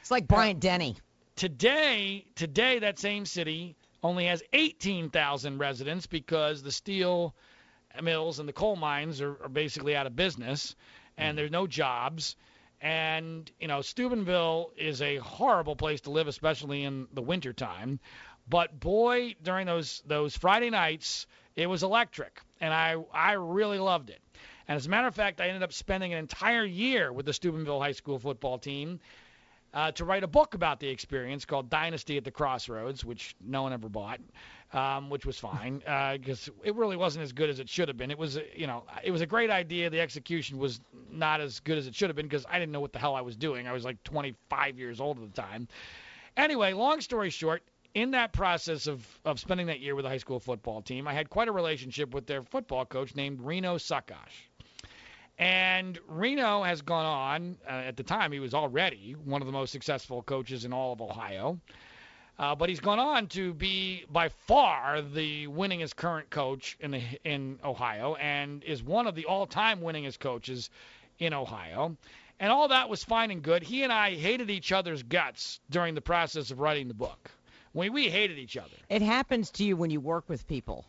It's 0.01 0.11
like 0.11 0.27
Bryant 0.27 0.61
Denny. 0.61 0.97
Today, 1.37 2.27
today 2.35 2.79
that 2.81 2.99
same 2.99 3.25
city 3.25 3.77
only 4.03 4.27
has 4.27 4.43
18,000 4.53 5.59
residents 5.59 6.07
because 6.07 6.63
the 6.63 6.73
steel 6.73 7.35
mills 8.01 8.39
and 8.39 8.49
the 8.49 8.53
coal 8.53 8.77
mines 8.77 9.21
are, 9.21 9.37
are 9.43 9.49
basically 9.49 9.97
out 9.97 10.07
of 10.07 10.17
business, 10.17 10.77
and 11.17 11.35
mm. 11.35 11.37
there's 11.37 11.51
no 11.51 11.67
jobs. 11.67 12.37
And 12.81 13.51
you 13.61 13.69
know, 13.69 13.81
Steubenville 13.81 14.73
is 14.77 15.03
a 15.03 15.17
horrible 15.17 15.77
place 15.77 16.03
to 16.03 16.11
live, 16.11 16.29
especially 16.29 16.85
in 16.85 17.07
the 17.13 17.23
wintertime. 17.23 18.01
But 18.49 18.79
boy, 18.79 19.37
during 19.43 19.67
those 19.67 20.03
those 20.07 20.37
Friday 20.37 20.71
nights, 20.71 21.27
it 21.55 21.67
was 21.67 21.83
electric, 21.83 22.41
and 22.61 22.73
I 22.73 22.97
I 23.13 23.33
really 23.33 23.79
loved 23.79 24.11
it. 24.11 24.21
And 24.69 24.77
as 24.77 24.87
a 24.87 24.89
matter 24.89 25.07
of 25.07 25.15
fact, 25.15 25.41
I 25.41 25.49
ended 25.49 25.63
up 25.63 25.73
spending 25.73 26.13
an 26.13 26.19
entire 26.19 26.65
year 26.65 27.13
with 27.13 27.27
the 27.27 27.33
Steubenville 27.33 27.81
High 27.81 27.93
School 27.93 28.19
football 28.19 28.59
team 28.59 29.01
uh, 29.75 29.91
to 29.93 30.05
write 30.05 30.23
a 30.23 30.29
book 30.29 30.55
about 30.55 30.81
the 30.81 30.89
experience 30.89 31.45
called 31.45 31.71
Dynasty 31.71 32.17
at 32.17 32.25
the 32.25 32.31
Crossroads, 32.31 33.05
which 33.05 33.35
no 33.41 33.63
one 33.63 33.73
ever 33.73 33.89
bought, 33.89 34.21
um, 34.73 35.09
which 35.09 35.25
was 35.25 35.39
fine 35.39 35.79
because 36.19 36.49
uh, 36.49 36.53
it 36.65 36.75
really 36.75 36.97
wasn't 36.97 37.23
as 37.23 37.33
good 37.33 37.49
as 37.49 37.59
it 37.59 37.69
should 37.69 37.89
have 37.89 37.97
been. 37.97 38.11
It 38.11 38.19
was, 38.19 38.39
you 38.55 38.67
know, 38.67 38.85
it 39.03 39.11
was 39.11 39.21
a 39.21 39.27
great 39.27 39.51
idea. 39.51 39.89
The 39.89 40.01
execution 40.01 40.59
was 40.59 40.81
not 41.11 41.41
as 41.41 41.61
good 41.61 41.79
as 41.79 41.87
it 41.87 41.95
should 41.95 42.11
have 42.11 42.17
been 42.17 42.27
because 42.27 42.47
I 42.49 42.59
didn't 42.59 42.73
know 42.73 42.81
what 42.81 42.93
the 42.93 42.99
hell 42.99 43.15
I 43.15 43.23
was 43.23 43.37
doing. 43.37 43.67
I 43.67 43.73
was 43.73 43.85
like 43.85 44.03
25 44.05 44.79
years 44.79 45.01
old 45.01 45.19
at 45.23 45.35
the 45.35 45.41
time. 45.41 45.69
Anyway, 46.37 46.73
long 46.73 47.01
story 47.01 47.31
short, 47.31 47.63
in 47.95 48.13
that 48.13 48.33
process 48.33 48.87
of, 48.87 49.07
of 49.25 49.39
spending 49.39 49.67
that 49.67 49.81
year 49.81 49.95
with 49.95 50.05
the 50.05 50.09
high 50.09 50.19
school 50.19 50.41
football 50.41 50.81
team, 50.81 51.07
I 51.07 51.13
had 51.13 51.29
quite 51.29 51.49
a 51.49 51.53
relationship 51.53 52.15
with 52.15 52.27
their 52.27 52.43
football 52.43 52.87
coach 52.87 53.15
named 53.15 53.41
Reno 53.43 53.77
Saccoccia. 53.77 54.29
And 55.43 55.99
Reno 56.07 56.63
has 56.63 56.83
gone 56.83 57.05
on, 57.05 57.57
uh, 57.67 57.71
at 57.71 57.97
the 57.97 58.05
time, 58.05 58.31
he 58.31 58.39
was 58.39 58.55
already 58.55 59.17
one 59.25 59.43
of 59.43 59.47
the 59.47 59.53
most 59.53 59.73
successful 59.73 60.23
coaches 60.23 60.65
in 60.65 60.73
all 60.73 60.93
of 60.93 61.01
Ohio. 61.01 61.59
Uh, 62.39 62.55
but 62.55 62.69
he's 62.69 62.79
gone 62.79 63.01
on 63.01 63.27
to 63.27 63.53
be 63.53 64.05
by 64.09 64.29
far 64.29 65.03
the 65.03 65.49
winningest 65.49 65.97
current 65.97 66.31
coach 66.31 66.77
in 66.79 66.93
the, 66.93 67.03
in 67.25 67.59
Ohio, 67.65 68.15
and 68.15 68.63
is 68.63 68.85
one 68.85 69.09
of 69.09 69.17
the 69.17 69.25
all-time 69.25 69.81
winningest 69.81 70.21
coaches 70.21 70.71
in 71.19 71.35
Ohio. 71.35 71.97
And 72.39 72.53
all 72.53 72.69
that 72.69 72.89
was 72.89 73.03
fine 73.03 73.33
and 73.33 73.43
good. 73.43 73.65
He 73.65 73.83
and 73.83 73.93
I 73.93 74.15
hated 74.15 74.49
each 74.49 74.71
other's 74.71 75.03
guts 75.03 75.59
during 75.69 75.97
the 75.97 76.01
process 76.01 76.53
of 76.53 76.61
writing 76.61 76.87
the 76.87 76.95
book. 76.95 77.33
We 77.75 77.91
we 77.91 78.09
hated 78.09 78.39
each 78.39 78.57
other. 78.57 78.77
It 78.89 79.03
happens 79.03 79.51
to 79.53 79.65
you 79.65 79.77
when 79.77 79.91
you 79.91 80.01
work 80.01 80.29
with 80.29 80.47
people. 80.47 80.85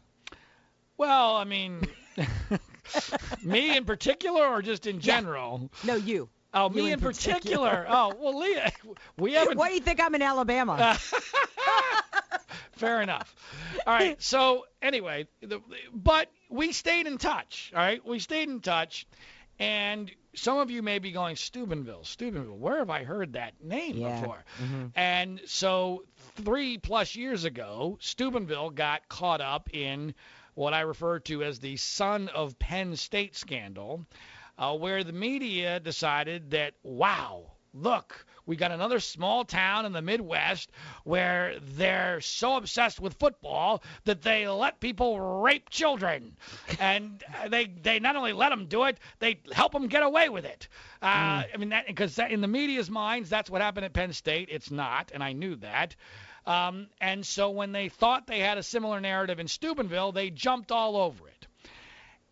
Well, 0.95 1.37
I 1.37 1.43
mean, 1.43 1.87
me 3.43 3.75
in 3.77 3.85
particular, 3.85 4.45
or 4.45 4.61
just 4.61 4.85
in 4.87 4.99
general? 4.99 5.69
No, 5.83 5.95
you. 5.95 6.29
Oh, 6.53 6.69
You 6.69 6.75
me 6.75 6.87
in 6.87 6.93
in 6.93 6.99
particular. 6.99 7.69
particular. 7.69 7.85
oh, 7.89 8.13
well, 8.19 8.39
Leah, 8.39 8.71
we 9.17 9.33
haven't. 9.33 9.57
Why 9.57 9.69
do 9.69 9.75
you 9.75 9.81
think 9.81 9.99
I'm 10.01 10.13
in 10.15 10.21
Alabama? 10.21 10.97
Fair 12.73 13.01
enough. 13.01 13.35
All 13.87 13.93
right. 13.93 14.21
So 14.21 14.65
anyway, 14.81 15.27
the, 15.41 15.61
but 15.93 16.29
we 16.49 16.71
stayed 16.71 17.07
in 17.07 17.17
touch. 17.17 17.71
All 17.73 17.79
right, 17.81 18.05
we 18.05 18.19
stayed 18.19 18.49
in 18.49 18.59
touch, 18.59 19.07
and 19.59 20.11
some 20.35 20.57
of 20.57 20.69
you 20.71 20.81
may 20.81 20.99
be 20.99 21.11
going 21.11 21.35
Steubenville, 21.35 22.03
Steubenville. 22.03 22.57
Where 22.57 22.79
have 22.79 22.89
I 22.89 23.03
heard 23.03 23.33
that 23.33 23.53
name 23.63 23.97
Yeah. 23.97 24.19
before? 24.19 24.43
Mhm. 24.61 24.91
And 24.95 25.41
so 25.45 26.03
three 26.35 26.77
plus 26.77 27.15
years 27.15 27.45
ago, 27.45 27.97
Steubenville 28.01 28.71
got 28.71 29.07
caught 29.07 29.41
up 29.41 29.69
in 29.73 30.13
what 30.55 30.73
I 30.73 30.81
refer 30.81 31.19
to 31.19 31.43
as 31.43 31.59
the 31.59 31.77
Son 31.77 32.29
of 32.29 32.57
Penn 32.59 32.95
State 32.95 33.35
scandal, 33.35 34.05
uh, 34.57 34.75
where 34.75 35.03
the 35.03 35.13
media 35.13 35.79
decided 35.79 36.51
that, 36.51 36.73
wow, 36.83 37.51
look, 37.73 38.25
we 38.45 38.55
got 38.55 38.71
another 38.71 38.99
small 38.99 39.45
town 39.45 39.85
in 39.85 39.93
the 39.93 40.01
Midwest 40.01 40.71
where 41.03 41.57
they're 41.59 42.21
so 42.21 42.57
obsessed 42.57 42.99
with 42.99 43.13
football 43.15 43.83
that 44.05 44.21
they 44.21 44.47
let 44.47 44.79
people 44.79 45.19
rape 45.41 45.69
children, 45.69 46.35
and 46.79 47.23
they 47.49 47.65
they 47.65 47.99
not 47.99 48.15
only 48.15 48.33
let 48.33 48.49
them 48.49 48.67
do 48.67 48.83
it, 48.85 48.99
they 49.19 49.39
help 49.51 49.71
them 49.71 49.87
get 49.87 50.03
away 50.03 50.29
with 50.29 50.45
it. 50.45 50.67
Uh, 51.01 51.43
I 51.53 51.57
mean, 51.57 51.73
because 51.87 52.17
in 52.19 52.41
the 52.41 52.47
media's 52.47 52.89
minds, 52.89 53.29
that's 53.29 53.49
what 53.49 53.61
happened 53.61 53.85
at 53.85 53.93
Penn 53.93 54.13
State. 54.13 54.49
It's 54.51 54.71
not, 54.71 55.11
and 55.13 55.23
I 55.23 55.33
knew 55.33 55.55
that. 55.57 55.95
Um, 56.45 56.87
and 56.99 57.25
so 57.25 57.49
when 57.51 57.71
they 57.71 57.89
thought 57.89 58.27
they 58.27 58.39
had 58.39 58.57
a 58.57 58.63
similar 58.63 58.99
narrative 58.99 59.39
in 59.39 59.47
Steubenville, 59.47 60.11
they 60.11 60.29
jumped 60.29 60.71
all 60.71 60.97
over 60.97 61.27
it. 61.27 61.47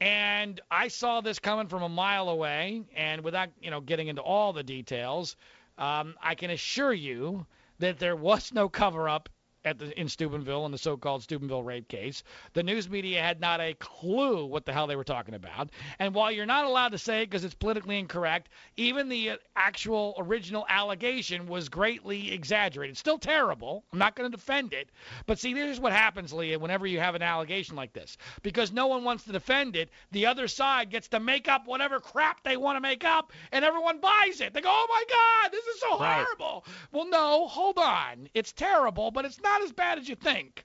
And 0.01 0.59
I 0.69 0.87
saw 0.87 1.21
this 1.21 1.39
coming 1.39 1.67
from 1.67 1.83
a 1.83 1.89
mile 1.89 2.27
away, 2.29 2.81
and 2.95 3.23
without 3.23 3.49
you 3.61 3.69
know 3.69 3.81
getting 3.81 4.07
into 4.07 4.21
all 4.21 4.51
the 4.51 4.63
details, 4.63 5.37
um, 5.77 6.15
I 6.21 6.35
can 6.35 6.49
assure 6.49 6.93
you 6.93 7.45
that 7.79 7.99
there 7.99 8.15
was 8.15 8.51
no 8.51 8.67
cover-up 8.67 9.29
at 9.65 9.77
the 9.77 9.99
in 9.99 10.07
Steubenville 10.07 10.65
in 10.65 10.71
the 10.71 10.77
so-called 10.77 11.23
Steubenville 11.23 11.63
rape 11.63 11.87
case. 11.87 12.23
The 12.53 12.63
news 12.63 12.89
media 12.89 13.21
had 13.21 13.39
not 13.39 13.59
a 13.61 13.73
clue 13.75 14.45
what 14.45 14.65
the 14.65 14.73
hell 14.73 14.87
they 14.87 14.95
were 14.95 15.03
talking 15.03 15.35
about. 15.35 15.69
And 15.99 16.13
while 16.15 16.31
you're 16.31 16.45
not 16.45 16.65
allowed 16.65 16.93
to 16.93 16.97
say 16.97 17.21
it 17.23 17.29
because 17.29 17.43
it's 17.43 17.53
politically 17.53 17.99
incorrect, 17.99 18.49
even 18.77 19.09
the 19.09 19.31
uh, 19.31 19.37
actual 19.55 20.15
original 20.17 20.65
allegation 20.69 21.47
was 21.47 21.69
greatly 21.69 22.31
exaggerated. 22.31 22.97
Still 22.97 23.19
terrible. 23.19 23.83
I'm 23.93 23.99
not 23.99 24.15
going 24.15 24.29
to 24.31 24.35
defend 24.35 24.73
it. 24.73 24.89
But 25.25 25.37
see, 25.39 25.53
this 25.53 25.69
is 25.69 25.79
what 25.79 25.93
happens, 25.93 26.33
Leah, 26.33 26.57
whenever 26.59 26.87
you 26.87 26.99
have 26.99 27.15
an 27.15 27.21
allegation 27.21 27.75
like 27.75 27.93
this. 27.93 28.17
Because 28.41 28.71
no 28.71 28.87
one 28.87 29.03
wants 29.03 29.25
to 29.25 29.31
defend 29.31 29.75
it, 29.75 29.89
the 30.11 30.25
other 30.25 30.47
side 30.47 30.89
gets 30.89 31.07
to 31.09 31.19
make 31.19 31.47
up 31.47 31.67
whatever 31.67 31.99
crap 31.99 32.43
they 32.43 32.57
want 32.57 32.77
to 32.77 32.81
make 32.81 33.03
up, 33.03 33.31
and 33.51 33.63
everyone 33.65 33.99
buys 33.99 34.41
it. 34.41 34.53
They 34.53 34.61
go, 34.61 34.69
oh 34.71 34.87
my 34.89 35.03
God, 35.09 35.51
this 35.51 35.65
is 35.65 35.79
so 35.81 35.99
Right. 35.99 36.23
horrible. 36.25 36.65
Well, 36.91 37.07
no, 37.09 37.47
hold 37.47 37.77
on. 37.77 38.29
It's 38.33 38.53
terrible, 38.53 39.11
but 39.11 39.25
it's 39.25 39.41
not 39.41 39.50
as 39.63 39.71
bad 39.73 39.99
as 39.99 40.07
you 40.07 40.15
think. 40.15 40.63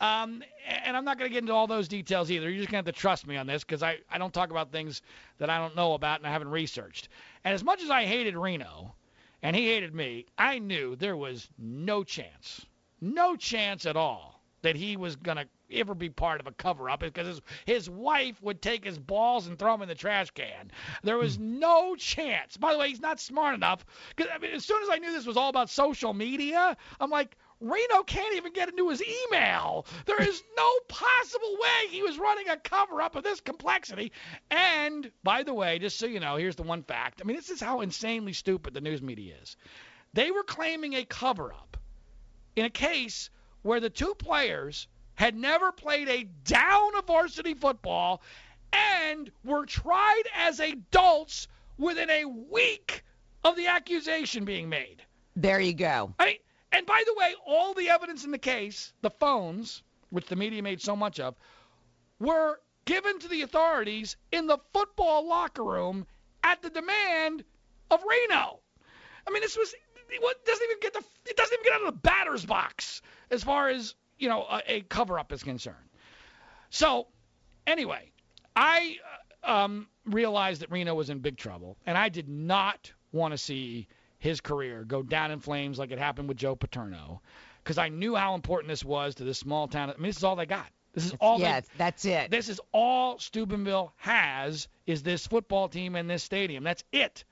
Um, 0.00 0.44
and 0.84 0.96
I'm 0.96 1.04
not 1.04 1.18
going 1.18 1.28
to 1.28 1.32
get 1.32 1.42
into 1.42 1.52
all 1.52 1.66
those 1.66 1.88
details 1.88 2.30
either. 2.30 2.48
You're 2.48 2.60
just 2.60 2.70
going 2.70 2.84
to 2.84 2.88
have 2.88 2.94
to 2.94 3.00
trust 3.00 3.26
me 3.26 3.36
on 3.36 3.46
this 3.46 3.64
because 3.64 3.82
I, 3.82 3.98
I 4.10 4.18
don't 4.18 4.32
talk 4.32 4.50
about 4.50 4.70
things 4.70 5.02
that 5.38 5.50
I 5.50 5.58
don't 5.58 5.74
know 5.74 5.94
about 5.94 6.20
and 6.20 6.26
I 6.26 6.30
haven't 6.30 6.50
researched. 6.50 7.08
And 7.44 7.52
as 7.52 7.64
much 7.64 7.82
as 7.82 7.90
I 7.90 8.04
hated 8.04 8.36
Reno 8.36 8.94
and 9.42 9.56
he 9.56 9.66
hated 9.66 9.94
me, 9.94 10.26
I 10.36 10.60
knew 10.60 10.94
there 10.94 11.16
was 11.16 11.48
no 11.58 12.04
chance, 12.04 12.64
no 13.00 13.34
chance 13.34 13.86
at 13.86 13.96
all 13.96 14.40
that 14.62 14.76
he 14.76 14.96
was 14.96 15.16
going 15.16 15.36
to 15.36 15.48
ever 15.70 15.94
be 15.94 16.08
part 16.08 16.40
of 16.40 16.46
a 16.46 16.52
cover 16.52 16.88
up 16.88 17.00
because 17.00 17.26
his, 17.26 17.40
his 17.66 17.90
wife 17.90 18.40
would 18.42 18.62
take 18.62 18.84
his 18.84 18.98
balls 18.98 19.46
and 19.46 19.58
throw 19.58 19.72
them 19.72 19.82
in 19.82 19.88
the 19.88 19.94
trash 19.94 20.30
can. 20.30 20.70
There 21.02 21.18
was 21.18 21.38
no 21.38 21.94
chance. 21.96 22.56
By 22.56 22.72
the 22.72 22.78
way, 22.78 22.88
he's 22.88 23.00
not 23.00 23.20
smart 23.20 23.54
enough. 23.54 23.84
Cause, 24.16 24.26
I 24.32 24.38
mean, 24.38 24.52
as 24.52 24.64
soon 24.64 24.82
as 24.82 24.88
I 24.90 24.98
knew 24.98 25.12
this 25.12 25.26
was 25.26 25.36
all 25.36 25.50
about 25.50 25.70
social 25.70 26.14
media, 26.14 26.76
I'm 27.00 27.10
like, 27.10 27.36
Reno 27.60 28.02
can't 28.04 28.36
even 28.36 28.52
get 28.52 28.68
into 28.68 28.88
his 28.88 29.02
email. 29.02 29.86
There 30.06 30.22
is 30.22 30.42
no 30.56 30.70
possible 30.88 31.56
way 31.60 31.88
he 31.90 32.02
was 32.02 32.18
running 32.18 32.48
a 32.48 32.56
cover 32.56 33.02
up 33.02 33.16
of 33.16 33.24
this 33.24 33.40
complexity. 33.40 34.12
And 34.50 35.10
by 35.24 35.42
the 35.42 35.54
way, 35.54 35.78
just 35.78 35.98
so 35.98 36.06
you 36.06 36.20
know, 36.20 36.36
here's 36.36 36.56
the 36.56 36.62
one 36.62 36.82
fact. 36.82 37.20
I 37.20 37.24
mean, 37.26 37.36
this 37.36 37.50
is 37.50 37.60
how 37.60 37.80
insanely 37.80 38.32
stupid 38.32 38.74
the 38.74 38.80
news 38.80 39.02
media 39.02 39.34
is. 39.42 39.56
They 40.14 40.30
were 40.30 40.44
claiming 40.44 40.94
a 40.94 41.04
cover 41.04 41.52
up 41.52 41.76
in 42.54 42.64
a 42.64 42.70
case 42.70 43.30
where 43.62 43.80
the 43.80 43.90
two 43.90 44.14
players 44.14 44.86
had 45.14 45.34
never 45.34 45.72
played 45.72 46.08
a 46.08 46.24
down 46.44 46.96
of 46.96 47.06
varsity 47.06 47.54
football 47.54 48.22
and 48.72 49.30
were 49.44 49.66
tried 49.66 50.22
as 50.34 50.60
adults 50.60 51.48
within 51.76 52.08
a 52.08 52.24
week 52.24 53.04
of 53.44 53.56
the 53.56 53.66
accusation 53.66 54.44
being 54.44 54.68
made. 54.68 55.02
There 55.34 55.60
you 55.60 55.72
go. 55.72 56.14
I 56.18 56.24
mean, 56.26 56.36
and 56.72 56.86
by 56.86 57.02
the 57.06 57.14
way, 57.14 57.34
all 57.46 57.74
the 57.74 57.88
evidence 57.88 58.24
in 58.24 58.30
the 58.30 58.38
case, 58.38 58.92
the 59.00 59.10
phones, 59.10 59.82
which 60.10 60.26
the 60.26 60.36
media 60.36 60.62
made 60.62 60.80
so 60.80 60.94
much 60.94 61.20
of, 61.20 61.34
were 62.18 62.60
given 62.84 63.18
to 63.20 63.28
the 63.28 63.42
authorities 63.42 64.16
in 64.32 64.46
the 64.46 64.58
football 64.72 65.26
locker 65.28 65.64
room 65.64 66.06
at 66.42 66.62
the 66.62 66.70
demand 66.70 67.44
of 67.90 68.02
Reno. 68.02 68.60
I 69.26 69.30
mean, 69.30 69.42
this 69.42 69.56
was 69.56 69.74
it 70.10 70.44
doesn't 70.46 70.64
even 70.64 70.80
get 70.80 70.94
the 70.94 71.04
it 71.26 71.36
doesn't 71.36 71.52
even 71.52 71.64
get 71.64 71.74
out 71.74 71.86
of 71.86 71.94
the 71.94 72.00
batter's 72.00 72.46
box 72.46 73.02
as 73.30 73.44
far 73.44 73.68
as 73.68 73.94
you 74.18 74.28
know 74.28 74.46
a, 74.50 74.62
a 74.66 74.80
cover 74.82 75.18
up 75.18 75.32
is 75.32 75.42
concerned. 75.42 75.76
So 76.70 77.08
anyway, 77.66 78.10
I 78.56 78.96
uh, 79.44 79.50
um, 79.50 79.88
realized 80.06 80.62
that 80.62 80.70
Reno 80.70 80.94
was 80.94 81.10
in 81.10 81.18
big 81.20 81.36
trouble, 81.36 81.76
and 81.86 81.96
I 81.96 82.08
did 82.08 82.28
not 82.28 82.92
want 83.12 83.32
to 83.32 83.38
see 83.38 83.88
his 84.18 84.40
career 84.40 84.84
go 84.84 85.02
down 85.02 85.30
in 85.30 85.40
flames 85.40 85.78
like 85.78 85.90
it 85.90 85.98
happened 85.98 86.28
with 86.28 86.36
Joe 86.36 86.56
Paterno, 86.56 87.22
because 87.62 87.78
I 87.78 87.88
knew 87.88 88.14
how 88.14 88.34
important 88.34 88.68
this 88.68 88.84
was 88.84 89.14
to 89.16 89.24
this 89.24 89.38
small 89.38 89.68
town. 89.68 89.90
I 89.90 89.94
mean, 89.94 90.04
this 90.04 90.16
is 90.16 90.24
all 90.24 90.36
they 90.36 90.46
got. 90.46 90.70
This 90.94 91.06
is 91.06 91.14
all 91.20 91.38
yeah, 91.38 91.60
they, 91.60 91.66
that's 91.76 92.04
it. 92.04 92.30
this 92.30 92.48
is 92.48 92.60
all 92.72 93.18
Steubenville 93.18 93.92
has 93.96 94.68
is 94.86 95.02
this 95.02 95.26
football 95.26 95.68
team 95.68 95.94
and 95.94 96.08
this 96.08 96.22
stadium. 96.22 96.64
That's 96.64 96.82
it. 96.92 97.24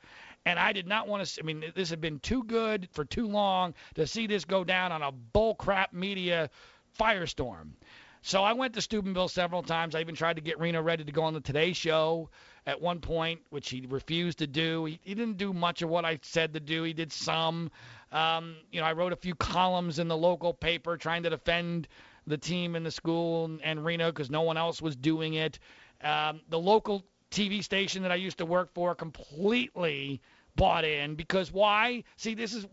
And 0.44 0.58
I 0.58 0.72
did 0.72 0.86
not 0.86 1.08
want 1.08 1.26
to. 1.26 1.40
I 1.40 1.44
mean, 1.44 1.64
this 1.74 1.90
had 1.90 2.00
been 2.00 2.20
too 2.20 2.44
good 2.44 2.88
for 2.92 3.04
too 3.04 3.26
long 3.26 3.74
to 3.94 4.06
see 4.06 4.28
this 4.28 4.44
go 4.44 4.62
down 4.62 4.92
on 4.92 5.02
a 5.02 5.10
bullcrap 5.10 5.92
media 5.92 6.48
firestorm. 6.98 7.70
So 8.22 8.42
I 8.42 8.52
went 8.52 8.74
to 8.74 8.80
Steubenville 8.80 9.28
several 9.28 9.62
times. 9.62 9.94
I 9.94 10.00
even 10.00 10.14
tried 10.14 10.36
to 10.36 10.42
get 10.42 10.58
Reno 10.58 10.82
ready 10.82 11.04
to 11.04 11.12
go 11.12 11.22
on 11.22 11.34
the 11.34 11.40
Today 11.40 11.72
Show 11.72 12.30
at 12.66 12.80
one 12.80 13.00
point, 13.00 13.40
which 13.50 13.70
he 13.70 13.86
refused 13.88 14.38
to 14.38 14.46
do. 14.46 14.84
He, 14.86 14.98
he 15.02 15.14
didn't 15.14 15.38
do 15.38 15.52
much 15.52 15.82
of 15.82 15.88
what 15.88 16.04
I 16.04 16.18
said 16.22 16.54
to 16.54 16.60
do. 16.60 16.82
He 16.82 16.92
did 16.92 17.12
some. 17.12 17.70
Um, 18.12 18.56
you 18.72 18.80
know, 18.80 18.86
I 18.86 18.92
wrote 18.92 19.12
a 19.12 19.16
few 19.16 19.34
columns 19.34 19.98
in 19.98 20.08
the 20.08 20.16
local 20.16 20.52
paper 20.52 20.96
trying 20.96 21.22
to 21.22 21.30
defend 21.30 21.88
the 22.26 22.36
team 22.36 22.74
and 22.74 22.84
the 22.84 22.90
school 22.90 23.44
and, 23.44 23.62
and 23.62 23.84
Reno 23.84 24.10
because 24.10 24.30
no 24.30 24.42
one 24.42 24.56
else 24.56 24.82
was 24.82 24.96
doing 24.96 25.34
it. 25.34 25.58
Um, 26.02 26.40
the 26.48 26.58
local 26.58 27.04
TV 27.30 27.62
station 27.62 28.02
that 28.02 28.12
I 28.12 28.16
used 28.16 28.38
to 28.38 28.46
work 28.46 28.72
for 28.74 28.94
completely 28.94 30.20
bought 30.56 30.84
in 30.84 31.14
because 31.14 31.52
why? 31.52 32.04
See, 32.16 32.34
this 32.34 32.54
is 32.54 32.66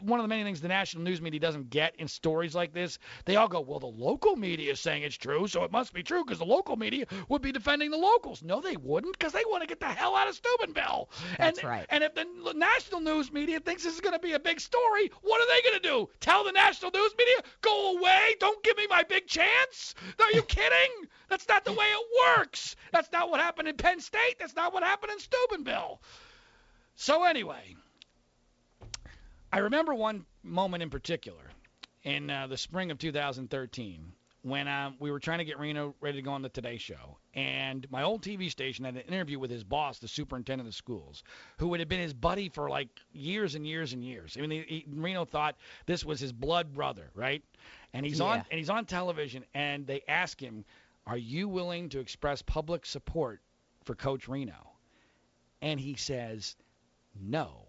one 0.00 0.20
of 0.20 0.24
the 0.24 0.28
many 0.28 0.44
things 0.44 0.60
the 0.60 0.68
national 0.68 1.02
news 1.02 1.20
media 1.20 1.40
doesn't 1.40 1.70
get 1.70 1.96
in 1.98 2.06
stories 2.06 2.54
like 2.54 2.72
this. 2.72 2.98
They 3.24 3.36
all 3.36 3.48
go, 3.48 3.60
well, 3.60 3.80
the 3.80 3.86
local 3.86 4.36
media 4.36 4.72
is 4.72 4.80
saying 4.80 5.02
it's 5.02 5.16
true, 5.16 5.48
so 5.48 5.64
it 5.64 5.72
must 5.72 5.92
be 5.92 6.02
true 6.02 6.24
because 6.24 6.38
the 6.38 6.44
local 6.44 6.76
media 6.76 7.06
would 7.28 7.42
be 7.42 7.52
defending 7.52 7.90
the 7.90 7.96
locals. 7.96 8.42
No, 8.42 8.60
they 8.60 8.76
wouldn't 8.76 9.18
because 9.18 9.32
they 9.32 9.44
want 9.46 9.62
to 9.62 9.66
get 9.66 9.80
the 9.80 9.86
hell 9.86 10.14
out 10.14 10.28
of 10.28 10.34
Steubenville. 10.34 11.10
That's 11.38 11.58
and, 11.58 11.68
right. 11.68 11.86
And 11.90 12.04
if 12.04 12.14
the 12.14 12.26
national 12.54 13.00
news 13.00 13.32
media 13.32 13.60
thinks 13.60 13.82
this 13.82 13.94
is 13.94 14.00
going 14.00 14.14
to 14.14 14.20
be 14.20 14.32
a 14.32 14.40
big 14.40 14.60
story, 14.60 15.10
what 15.22 15.40
are 15.40 15.54
they 15.54 15.68
going 15.68 15.82
to 15.82 15.88
do? 15.88 16.08
Tell 16.20 16.44
the 16.44 16.52
national 16.52 16.92
news 16.92 17.12
media, 17.18 17.36
go 17.60 17.96
away, 17.98 18.36
don't 18.38 18.62
give 18.62 18.76
me 18.76 18.86
my 18.88 19.02
big 19.02 19.26
chance? 19.26 19.94
Are 20.20 20.32
you 20.32 20.42
kidding? 20.48 21.08
That's 21.28 21.48
not 21.48 21.64
the 21.64 21.72
way 21.72 21.86
it 21.86 22.38
works. 22.38 22.76
That's 22.92 23.10
not 23.12 23.30
what 23.30 23.40
happened 23.40 23.68
in 23.68 23.76
Penn 23.76 24.00
State. 24.00 24.36
That's 24.38 24.54
not 24.54 24.72
what 24.72 24.82
happened 24.82 25.12
in 25.12 25.18
Steubenville. 25.18 26.00
So 26.94 27.24
anyway, 27.24 27.74
I 29.52 29.58
remember 29.58 29.94
one 29.94 30.24
moment 30.42 30.82
in 30.82 30.88
particular 30.90 31.50
in 32.04 32.30
uh, 32.30 32.46
the 32.46 32.56
spring 32.56 32.90
of 32.90 32.98
2013 32.98 34.12
when 34.44 34.66
um, 34.66 34.96
we 34.98 35.10
were 35.10 35.20
trying 35.20 35.38
to 35.38 35.44
get 35.44 35.58
Reno 35.58 35.94
ready 36.00 36.18
to 36.18 36.22
go 36.22 36.32
on 36.32 36.42
the 36.42 36.48
Today 36.48 36.76
Show, 36.76 37.18
and 37.34 37.86
my 37.92 38.02
old 38.02 38.22
TV 38.22 38.50
station 38.50 38.84
had 38.84 38.96
an 38.96 39.02
interview 39.02 39.38
with 39.38 39.50
his 39.52 39.62
boss, 39.62 40.00
the 40.00 40.08
superintendent 40.08 40.68
of 40.68 40.74
schools, 40.74 41.22
who 41.58 41.68
would 41.68 41.78
have 41.78 41.88
been 41.88 42.00
his 42.00 42.12
buddy 42.14 42.48
for 42.48 42.68
like 42.68 42.88
years 43.12 43.54
and 43.54 43.64
years 43.64 43.92
and 43.92 44.02
years. 44.02 44.36
I 44.36 44.40
mean, 44.40 44.50
he, 44.50 44.62
he, 44.62 44.84
Reno 44.88 45.24
thought 45.24 45.56
this 45.86 46.04
was 46.04 46.18
his 46.18 46.32
blood 46.32 46.72
brother, 46.74 47.10
right? 47.14 47.44
And 47.92 48.04
he's 48.04 48.18
Yeah. 48.18 48.26
on 48.26 48.44
and 48.50 48.58
he's 48.58 48.70
on 48.70 48.84
television, 48.86 49.44
and 49.54 49.86
they 49.86 50.02
ask 50.08 50.42
him, 50.42 50.64
"Are 51.06 51.18
you 51.18 51.46
willing 51.46 51.90
to 51.90 52.00
express 52.00 52.42
public 52.42 52.84
support 52.84 53.42
for 53.84 53.94
Coach 53.94 54.26
Reno?" 54.26 54.72
And 55.60 55.78
he 55.78 55.94
says, 55.94 56.56
"No." 57.14 57.66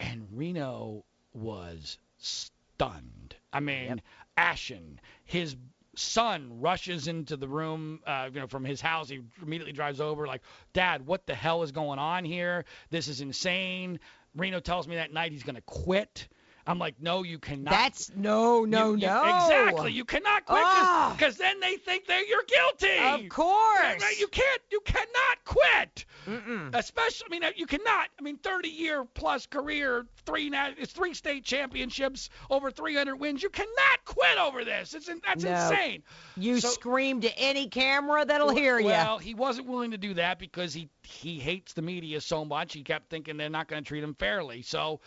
And 0.00 0.26
Reno 0.32 1.04
was 1.34 1.98
stunned. 2.18 3.36
I 3.52 3.60
mean, 3.60 3.88
Yep. 3.88 4.00
ashen. 4.36 5.00
His 5.24 5.56
son 5.94 6.60
rushes 6.60 7.06
into 7.06 7.36
the 7.36 7.46
room, 7.48 8.00
uh, 8.06 8.30
you 8.32 8.40
know, 8.40 8.46
from 8.46 8.64
his 8.64 8.80
house. 8.80 9.08
He 9.08 9.20
immediately 9.42 9.72
drives 9.72 10.00
over, 10.00 10.26
like, 10.26 10.42
Dad, 10.72 11.06
what 11.06 11.26
the 11.26 11.34
hell 11.34 11.62
is 11.62 11.70
going 11.72 11.98
on 11.98 12.24
here? 12.24 12.64
This 12.90 13.08
is 13.08 13.20
insane. 13.20 14.00
Reno 14.34 14.60
tells 14.60 14.88
me 14.88 14.96
that 14.96 15.12
night 15.12 15.32
he's 15.32 15.42
going 15.42 15.56
to 15.56 15.62
quit. 15.62 16.28
I'm 16.70 16.78
like, 16.78 16.94
no, 17.00 17.22
you 17.22 17.38
cannot. 17.38 17.70
That's 17.70 18.10
no, 18.14 18.64
no, 18.64 18.92
You- 18.94 19.00
you- 19.00 19.06
no. 19.06 19.22
Exactly. 19.44 19.92
You 19.92 20.04
cannot 20.04 20.44
quit 20.46 20.62
Ah. 20.64 21.14
because 21.16 21.36
then 21.36 21.60
they 21.60 21.76
think 21.76 22.06
that 22.06 22.26
you're 22.28 22.44
guilty. 22.44 23.24
Of 23.24 23.28
course. 23.30 24.18
You 24.18 24.28
can't. 24.28 24.62
You 24.70 24.80
cannot 24.84 25.44
quit. 25.44 26.04
Mm-mm. 26.26 26.74
Especially, 26.74 27.26
I 27.26 27.30
mean, 27.30 27.52
you 27.56 27.66
cannot. 27.66 28.08
I 28.18 28.22
mean, 28.22 28.36
30-year 28.38 29.04
plus 29.14 29.46
career, 29.46 30.06
three 30.26 30.50
it's 30.54 30.92
three 30.92 31.14
state 31.14 31.44
championships, 31.44 32.28
over 32.50 32.70
300 32.70 33.16
wins. 33.16 33.42
You 33.42 33.50
cannot 33.50 34.04
quit 34.04 34.38
over 34.38 34.64
this. 34.64 34.94
It's 34.94 35.06
that's 35.26 35.44
No. 35.44 35.50
insane. 35.50 36.02
You 36.36 36.60
So- 36.60 36.68
scream 36.68 37.20
to 37.22 37.38
any 37.38 37.68
camera 37.68 38.24
that'll 38.24 38.54
hear 38.54 38.78
you. 38.78 38.86
Well, 38.86 39.18
he 39.18 39.34
wasn't 39.34 39.66
willing 39.68 39.90
to 39.92 39.98
do 39.98 40.14
that 40.14 40.38
because 40.38 40.72
he 40.74 40.88
he 41.02 41.38
hates 41.40 41.72
the 41.72 41.82
media 41.82 42.20
so 42.20 42.44
much. 42.44 42.72
He 42.72 42.82
kept 42.84 43.10
thinking 43.10 43.36
they're 43.36 43.48
not 43.50 43.66
going 43.68 43.82
to 43.82 43.88
treat 43.88 44.04
him 44.04 44.14
fairly. 44.14 44.62
So, 44.62 45.00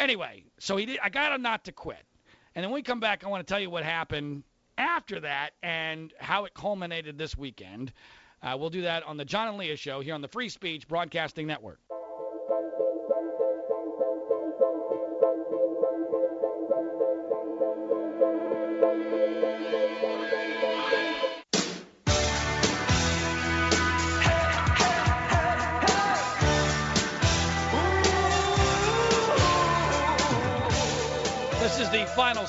anyway, 0.00 0.42
so 0.58 0.76
he 0.76 0.86
did. 0.86 0.98
I 1.02 1.10
got 1.10 1.32
him 1.32 1.42
not 1.42 1.64
to 1.66 1.72
quit. 1.72 2.02
And 2.54 2.64
then 2.64 2.70
when 2.70 2.78
we 2.78 2.82
come 2.82 2.98
back, 2.98 3.22
I 3.22 3.28
want 3.28 3.46
to 3.46 3.52
tell 3.52 3.60
you 3.60 3.70
what 3.70 3.84
happened 3.84 4.42
after 4.76 5.20
that 5.20 5.50
and 5.62 6.12
how 6.18 6.46
it 6.46 6.54
culminated 6.54 7.16
this 7.16 7.36
weekend. 7.36 7.92
Uh, 8.42 8.56
we'll 8.58 8.70
do 8.70 8.82
that 8.82 9.04
on 9.04 9.16
the 9.16 9.24
John 9.24 9.48
and 9.48 9.58
Leah 9.58 9.76
Show 9.76 10.00
here 10.00 10.14
on 10.14 10.22
the 10.22 10.28
Free 10.28 10.48
Speech 10.48 10.88
Broadcasting 10.88 11.46
Network. 11.46 11.78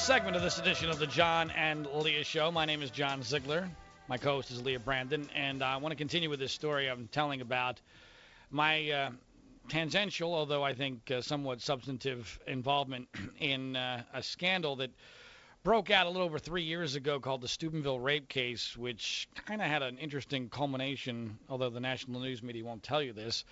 Segment 0.01 0.35
of 0.35 0.41
this 0.41 0.57
edition 0.57 0.89
of 0.89 0.97
the 0.97 1.05
John 1.05 1.51
and 1.51 1.85
Leah 1.85 2.23
Show. 2.23 2.51
My 2.51 2.65
name 2.65 2.81
is 2.81 2.89
John 2.89 3.21
Ziegler. 3.21 3.69
My 4.07 4.17
co-host 4.17 4.49
is 4.49 4.59
Leah 4.59 4.79
Brandon, 4.79 5.29
and 5.35 5.61
I 5.61 5.77
want 5.77 5.91
to 5.91 5.95
continue 5.95 6.27
with 6.27 6.39
this 6.39 6.51
story 6.51 6.89
I'm 6.89 7.07
telling 7.11 7.39
about 7.39 7.79
my 8.49 8.89
uh, 8.89 9.09
tangential, 9.69 10.33
although 10.33 10.63
I 10.63 10.73
think 10.73 11.11
uh, 11.11 11.21
somewhat 11.21 11.61
substantive, 11.61 12.39
involvement 12.47 13.09
in 13.39 13.75
uh, 13.75 14.01
a 14.11 14.23
scandal 14.23 14.77
that 14.77 14.89
broke 15.63 15.91
out 15.91 16.07
a 16.07 16.09
little 16.09 16.25
over 16.25 16.39
three 16.39 16.63
years 16.63 16.95
ago 16.95 17.19
called 17.19 17.41
the 17.41 17.47
Steubenville 17.47 17.99
rape 17.99 18.27
case, 18.27 18.75
which 18.75 19.29
kind 19.45 19.61
of 19.61 19.67
had 19.67 19.83
an 19.83 19.99
interesting 19.99 20.49
culmination, 20.49 21.37
although 21.47 21.69
the 21.69 21.79
national 21.79 22.21
news 22.21 22.41
media 22.41 22.65
won't 22.65 22.81
tell 22.81 23.03
you 23.03 23.13
this, 23.13 23.45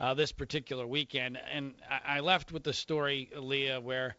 uh, 0.00 0.14
this 0.14 0.32
particular 0.32 0.84
weekend. 0.84 1.38
And 1.54 1.74
I, 1.88 2.16
I 2.16 2.20
left 2.20 2.50
with 2.50 2.64
the 2.64 2.72
story, 2.72 3.30
Leah, 3.36 3.80
where 3.80 4.16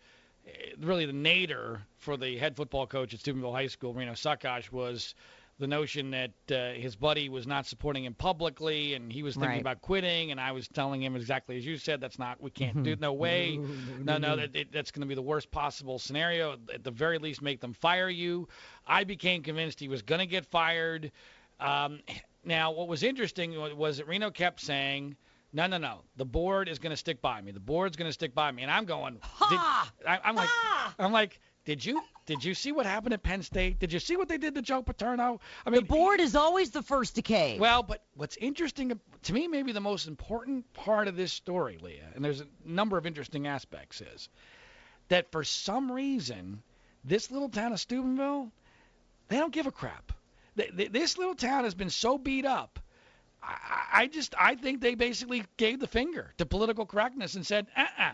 really 0.80 1.06
the 1.06 1.14
nadir 1.14 1.82
for 1.98 2.18
the 2.18 2.38
head 2.38 2.56
football 2.56 2.86
coach 2.88 3.14
at 3.14 3.20
Steubenville 3.20 3.54
High 3.54 3.68
School, 3.68 3.94
Reno 3.94 4.14
Saccoccia, 4.14 4.72
was 4.72 5.16
the 5.60 5.68
notion 5.68 6.10
that 6.12 6.32
uh, 6.52 6.74
his 6.74 6.96
buddy 6.96 7.30
was 7.30 7.46
not 7.46 7.66
supporting 7.68 8.04
him 8.04 8.16
publicly 8.16 8.96
and 8.96 9.14
he 9.14 9.22
was 9.22 9.36
thinking 9.36 9.52
Right. 9.52 9.62
about 9.62 9.82
quitting 9.82 10.32
and 10.32 10.40
I 10.42 10.52
was 10.52 10.68
telling 10.68 11.02
him 11.02 11.16
exactly 11.16 11.58
as 11.58 11.66
you 11.66 11.78
said 11.78 12.02
that's 12.02 12.18
not 12.18 12.42
we 12.42 12.50
can't 12.50 12.82
do 12.84 12.96
no 12.96 13.14
way. 13.26 13.60
No 14.04 14.18
no 14.18 14.36
that, 14.36 14.56
it, 14.56 14.72
that's 14.72 14.90
going 14.92 15.02
to 15.02 15.08
be 15.08 15.14
the 15.16 15.22
worst 15.22 15.52
possible 15.52 16.00
scenario. 16.00 16.58
At 16.74 16.84
the 16.84 16.92
very 16.92 17.20
least 17.20 17.42
make 17.44 17.62
them 17.62 17.74
fire 17.74 18.10
you. 18.10 18.48
I 18.88 19.04
became 19.04 19.44
convinced 19.44 19.80
he 19.80 19.88
was 19.88 20.02
going 20.02 20.20
to 20.20 20.26
get 20.26 20.46
fired. 20.48 21.12
Um, 21.60 22.00
now 22.44 22.72
what 22.72 22.88
was 22.88 23.04
interesting 23.04 23.56
was 23.78 23.98
that 23.98 24.08
Reno 24.08 24.32
kept 24.32 24.60
saying 24.60 25.16
no 25.54 25.68
no 25.68 25.78
no 25.78 26.02
the 26.18 26.26
board 26.26 26.68
is 26.68 26.80
going 26.80 26.90
to 26.92 26.98
stick 26.98 27.22
by 27.22 27.40
me 27.42 27.52
the 27.52 27.60
board's 27.60 27.96
going 27.96 28.10
to 28.10 28.14
stick 28.14 28.34
by 28.36 28.52
me 28.52 28.64
and 28.64 28.72
I'm 28.72 28.86
going 28.86 29.14
did- 29.14 29.22
Ha! 29.60 29.92
I, 30.08 30.20
I'm 30.24 30.36
like 30.36 30.50
Ha! 30.50 30.96
I'm 31.00 31.12
like 31.12 31.40
did 31.66 31.86
you 31.86 32.02
did 32.26 32.44
you 32.44 32.54
see 32.54 32.72
what 32.72 32.86
happened 32.86 33.14
at 33.14 33.22
Penn 33.24 33.42
State? 33.42 33.80
Did 33.80 33.92
you 33.92 34.00
see 34.00 34.16
what 34.18 34.28
they 34.30 34.38
did 34.38 34.56
to 34.56 34.62
Joe 34.62 34.82
Paterno? 34.82 35.40
I 35.66 35.70
mean, 35.70 35.82
the 35.82 35.86
board 35.88 36.20
is 36.22 36.36
always 36.36 36.72
the 36.72 36.82
first 36.82 37.16
to 37.16 37.22
cave. 37.22 37.60
well, 37.60 37.84
but 37.84 38.02
what's 38.16 38.38
interesting 38.38 38.98
to 39.24 39.34
me, 39.34 39.48
maybe 39.48 39.72
the 39.74 39.82
most 39.82 40.08
important 40.08 40.72
part 40.74 41.08
of 41.10 41.16
this 41.18 41.32
story, 41.34 41.78
Leah, 41.82 42.08
and 42.16 42.24
there's 42.24 42.40
a 42.42 42.48
number 42.66 42.98
of 42.98 43.06
interesting 43.06 43.48
aspects, 43.48 44.00
is 44.02 44.30
that 45.10 45.32
for 45.34 45.44
some 45.44 45.92
reason, 45.92 46.64
this 47.04 47.30
little 47.32 47.50
town 47.50 47.74
of 47.74 47.80
Steubenville, 47.80 48.52
they 49.28 49.38
don't 49.38 49.54
give 49.54 49.68
a 49.68 49.72
crap. 49.72 50.14
Th- 50.58 50.74
th- 50.76 50.92
This 50.94 51.18
little 51.18 51.36
town 51.36 51.64
has 51.66 51.76
been 51.76 51.90
so 51.90 52.18
beat 52.18 52.46
up. 52.46 52.80
I- 53.46 54.08
just 54.08 54.34
I 54.40 54.56
think 54.56 54.82
they 54.82 54.96
basically 54.96 55.44
gave 55.58 55.80
the 55.80 55.88
finger 55.88 56.34
to 56.38 56.46
political 56.46 56.86
correctness 56.86 57.36
and 57.36 57.46
said, 57.46 57.68
uh-uh, 57.76 58.14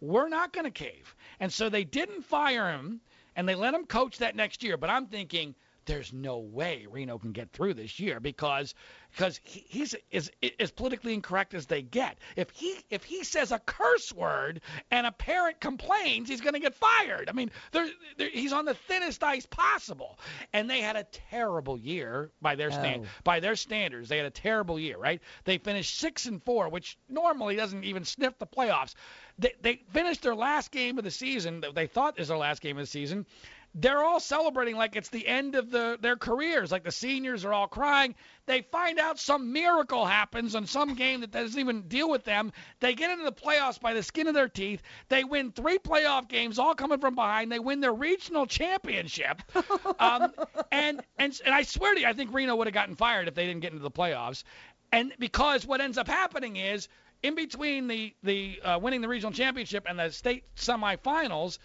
we're 0.00 0.28
not 0.28 0.52
going 0.52 0.64
to 0.64 0.70
cave. 0.70 1.14
And 1.38 1.52
so 1.52 1.68
they 1.68 1.84
didn't 1.84 2.22
fire 2.22 2.70
him, 2.72 3.00
and 3.36 3.48
they 3.48 3.54
let 3.54 3.74
him 3.74 3.86
coach 3.86 4.18
that 4.18 4.36
next 4.36 4.62
year. 4.62 4.76
But 4.76 4.90
I'm 4.90 5.06
thinking 5.06 5.54
there's 5.86 6.12
no 6.12 6.38
way 6.38 6.86
Reno 6.90 7.18
can 7.18 7.32
get 7.32 7.52
through 7.52 7.74
this 7.74 7.98
year 7.98 8.20
because 8.20 8.74
because 9.12 9.40
he, 9.42 9.64
he's 9.68 9.94
as 10.12 10.30
as 10.60 10.70
politically 10.70 11.14
incorrect 11.14 11.54
as 11.54 11.66
they 11.66 11.82
get. 11.82 12.18
If 12.36 12.50
he 12.50 12.76
if 12.90 13.02
he 13.04 13.24
says 13.24 13.50
a 13.52 13.58
curse 13.58 14.12
word 14.12 14.60
and 14.90 15.06
a 15.06 15.12
parent 15.12 15.60
complains, 15.60 16.28
he's 16.28 16.40
going 16.40 16.54
to 16.54 16.60
get 16.60 16.74
fired. 16.74 17.28
I 17.28 17.32
mean, 17.32 17.50
there, 17.72 17.88
there, 18.18 18.28
he's 18.30 18.52
on 18.52 18.64
the 18.64 18.74
thinnest 18.74 19.22
ice 19.24 19.46
possible. 19.46 20.18
And 20.52 20.68
they 20.70 20.80
had 20.80 20.96
a 20.96 21.04
terrible 21.30 21.76
year 21.78 22.30
by 22.40 22.54
their 22.54 22.70
stand 22.70 23.02
Oh. 23.04 23.08
by 23.24 23.40
their 23.40 23.56
standards. 23.56 24.08
They 24.08 24.16
had 24.16 24.26
a 24.26 24.30
terrible 24.30 24.78
year, 24.78 24.96
right? 24.98 25.20
They 25.44 25.58
finished 25.58 25.98
six 25.98 26.26
and 26.26 26.42
four, 26.42 26.68
which 26.68 26.98
normally 27.08 27.56
doesn't 27.56 27.84
even 27.84 28.04
sniff 28.04 28.38
the 28.38 28.46
playoffs. 28.46 28.94
They 29.38 29.54
they 29.60 29.82
finished 29.92 30.22
their 30.22 30.34
last 30.34 30.70
game 30.70 30.98
of 30.98 31.04
the 31.04 31.10
season. 31.10 31.60
that 31.62 31.74
They 31.74 31.86
thought 31.86 32.18
is 32.20 32.28
their 32.28 32.36
last 32.36 32.60
game 32.62 32.76
of 32.78 32.82
the 32.82 32.86
season. 32.90 33.26
They're 33.74 34.02
all 34.02 34.18
celebrating 34.18 34.76
like 34.76 34.96
it's 34.96 35.10
the 35.10 35.26
end 35.26 35.54
of 35.54 35.70
the, 35.70 35.96
their 36.00 36.16
careers. 36.16 36.72
Like 36.72 36.82
the 36.82 36.90
seniors 36.90 37.44
are 37.44 37.52
all 37.52 37.68
crying. 37.68 38.14
They 38.46 38.62
find 38.62 38.98
out 38.98 39.18
some 39.20 39.52
miracle 39.52 40.04
happens 40.04 40.56
on 40.56 40.66
some 40.66 40.94
game 40.94 41.20
that 41.20 41.30
doesn't 41.30 41.58
even 41.58 41.82
deal 41.82 42.10
with 42.10 42.24
them. 42.24 42.52
They 42.80 42.94
get 42.94 43.10
into 43.10 43.24
the 43.24 43.32
playoffs 43.32 43.80
by 43.80 43.94
the 43.94 44.02
skin 44.02 44.26
of 44.26 44.34
their 44.34 44.48
teeth. 44.48 44.82
They 45.08 45.22
win 45.22 45.52
three 45.52 45.78
playoff 45.78 46.28
games, 46.28 46.58
all 46.58 46.74
coming 46.74 46.98
from 46.98 47.14
behind. 47.14 47.52
They 47.52 47.60
win 47.60 47.80
their 47.80 47.92
regional 47.92 48.46
championship. 48.46 49.42
Um, 49.98 50.32
and, 50.72 51.02
and 51.18 51.38
and 51.44 51.54
I 51.54 51.62
swear 51.62 51.94
to 51.94 52.00
you, 52.00 52.06
I 52.06 52.12
think 52.14 52.32
Reno 52.32 52.56
would 52.56 52.66
have 52.66 52.74
gotten 52.74 52.96
fired 52.96 53.28
if 53.28 53.34
they 53.34 53.44
didn't 53.46 53.60
get 53.60 53.72
into 53.72 53.82
the 53.82 53.90
playoffs. 53.90 54.44
And 54.92 55.12
because 55.18 55.66
what 55.66 55.80
ends 55.80 55.98
up 55.98 56.08
happening 56.08 56.56
is 56.56 56.88
in 57.22 57.34
between 57.34 57.86
the 57.86 58.14
the 58.22 58.60
uh, 58.64 58.78
winning 58.80 59.00
the 59.00 59.08
regional 59.08 59.32
championship 59.32 59.84
and 59.88 59.98
the 59.98 60.10
state 60.10 60.44
semifinals, 60.56 61.58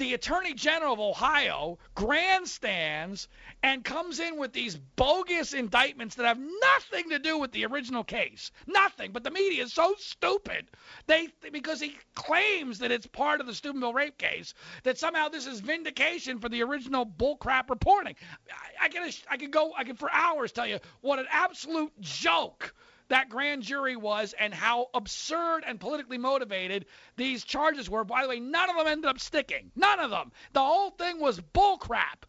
the 0.00 0.14
Attorney 0.14 0.54
General 0.54 0.94
of 0.94 0.98
Ohio 0.98 1.78
grandstands 1.94 3.28
and 3.62 3.84
comes 3.84 4.18
in 4.18 4.38
with 4.38 4.54
these 4.54 4.74
bogus 4.74 5.52
indictments 5.52 6.14
that 6.14 6.24
have 6.24 6.38
nothing 6.38 7.10
to 7.10 7.18
do 7.18 7.36
with 7.36 7.52
the 7.52 7.66
original 7.66 8.02
case. 8.02 8.50
Nothing. 8.66 9.12
But 9.12 9.24
the 9.24 9.30
media 9.30 9.62
is 9.62 9.74
so 9.74 9.94
stupid. 9.98 10.68
They 11.06 11.28
because 11.52 11.82
he 11.82 11.98
claims 12.14 12.78
that 12.78 12.90
it's 12.90 13.06
part 13.06 13.42
of 13.42 13.46
the 13.46 13.54
Steubenville 13.54 13.92
rape 13.92 14.16
case 14.16 14.54
that 14.84 14.98
somehow 14.98 15.28
this 15.28 15.46
is 15.46 15.60
vindication 15.60 16.38
for 16.38 16.48
the 16.48 16.62
original 16.62 17.04
bullcrap 17.04 17.68
reporting. 17.68 18.16
I, 18.80 18.86
I 18.86 18.88
can 18.88 19.10
I 19.30 19.36
can 19.36 19.50
go 19.50 19.74
I 19.76 19.84
can 19.84 19.96
for 19.96 20.10
hours 20.10 20.50
tell 20.50 20.66
you 20.66 20.78
what 21.02 21.18
an 21.18 21.26
absolute 21.30 21.92
joke 22.00 22.74
that 23.10 23.28
grand 23.28 23.62
jury 23.62 23.96
was 23.96 24.34
and 24.38 24.54
how 24.54 24.88
absurd 24.94 25.64
and 25.66 25.78
politically 25.78 26.18
motivated 26.18 26.86
these 27.16 27.44
charges 27.44 27.90
were. 27.90 28.04
By 28.04 28.22
the 28.22 28.28
way, 28.28 28.40
none 28.40 28.70
of 28.70 28.76
them 28.76 28.86
ended 28.86 29.08
up 29.08 29.20
sticking. 29.20 29.70
None 29.76 30.00
of 30.00 30.10
them. 30.10 30.32
The 30.52 30.62
whole 30.62 30.90
thing 30.90 31.20
was 31.20 31.38
bullcrap. 31.38 32.24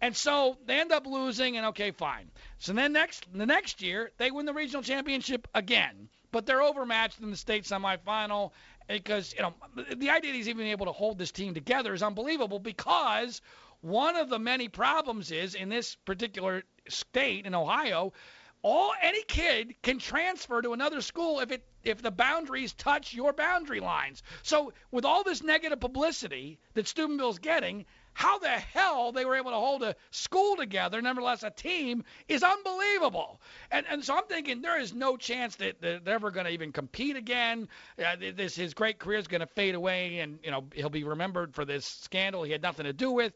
And 0.00 0.16
so 0.16 0.56
they 0.66 0.78
end 0.78 0.92
up 0.92 1.06
losing, 1.06 1.56
and 1.56 1.66
okay, 1.66 1.90
fine. 1.90 2.30
So 2.58 2.72
then 2.72 2.92
next 2.92 3.26
the 3.32 3.46
next 3.46 3.82
year 3.82 4.12
they 4.18 4.30
win 4.30 4.46
the 4.46 4.54
regional 4.54 4.82
championship 4.82 5.48
again, 5.54 6.08
but 6.30 6.46
they're 6.46 6.62
overmatched 6.62 7.20
in 7.20 7.30
the 7.30 7.36
state 7.36 7.64
semifinal 7.64 8.52
because 8.86 9.34
you 9.34 9.42
know 9.42 9.54
the 9.74 10.10
idea 10.10 10.32
that 10.32 10.36
he's 10.36 10.48
even 10.48 10.66
able 10.66 10.86
to 10.86 10.92
hold 10.92 11.18
this 11.18 11.32
team 11.32 11.52
together 11.52 11.92
is 11.94 12.02
unbelievable 12.02 12.60
because 12.60 13.40
one 13.80 14.16
of 14.16 14.28
the 14.28 14.38
many 14.38 14.68
problems 14.68 15.30
is 15.30 15.54
in 15.54 15.68
this 15.68 15.96
particular 16.04 16.62
state 16.88 17.46
in 17.46 17.54
Ohio 17.54 18.12
all 18.62 18.92
any 19.00 19.22
kid 19.22 19.74
can 19.82 19.98
transfer 19.98 20.60
to 20.60 20.72
another 20.72 21.00
school 21.00 21.40
if 21.40 21.50
it 21.50 21.64
if 21.84 22.02
the 22.02 22.10
boundaries 22.10 22.72
touch 22.74 23.14
your 23.14 23.32
boundary 23.32 23.80
lines. 23.80 24.22
So 24.42 24.72
with 24.90 25.04
all 25.04 25.22
this 25.22 25.42
negative 25.42 25.80
publicity 25.80 26.58
that 26.74 26.88
Steubenville's 26.88 27.38
getting, 27.38 27.86
how 28.12 28.38
the 28.38 28.48
hell 28.48 29.12
they 29.12 29.24
were 29.24 29.36
able 29.36 29.52
to 29.52 29.56
hold 29.56 29.84
a 29.84 29.94
school 30.10 30.56
together, 30.56 31.00
nevertheless 31.00 31.44
a 31.44 31.50
team, 31.50 32.02
is 32.26 32.42
unbelievable. 32.42 33.40
And 33.70 33.86
and 33.88 34.04
so 34.04 34.16
I'm 34.16 34.24
thinking 34.24 34.60
there 34.60 34.80
is 34.80 34.92
no 34.92 35.16
chance 35.16 35.54
that, 35.56 35.80
they're 35.80 36.00
ever 36.08 36.32
going 36.32 36.46
to 36.46 36.52
even 36.52 36.72
compete 36.72 37.16
again. 37.16 37.68
Uh, 37.96 38.16
this 38.34 38.56
his 38.56 38.74
great 38.74 38.98
career 38.98 39.18
is 39.18 39.28
going 39.28 39.40
to 39.40 39.46
fade 39.46 39.76
away, 39.76 40.18
and 40.18 40.40
you 40.42 40.50
know 40.50 40.64
he'll 40.74 40.90
be 40.90 41.04
remembered 41.04 41.54
for 41.54 41.64
this 41.64 41.86
scandal 41.86 42.42
he 42.42 42.50
had 42.50 42.62
nothing 42.62 42.86
to 42.86 42.92
do 42.92 43.12
with. 43.12 43.32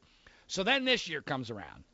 So 0.48 0.64
then 0.64 0.84
this 0.84 1.08
year 1.08 1.22
comes 1.22 1.50
around, 1.50 1.84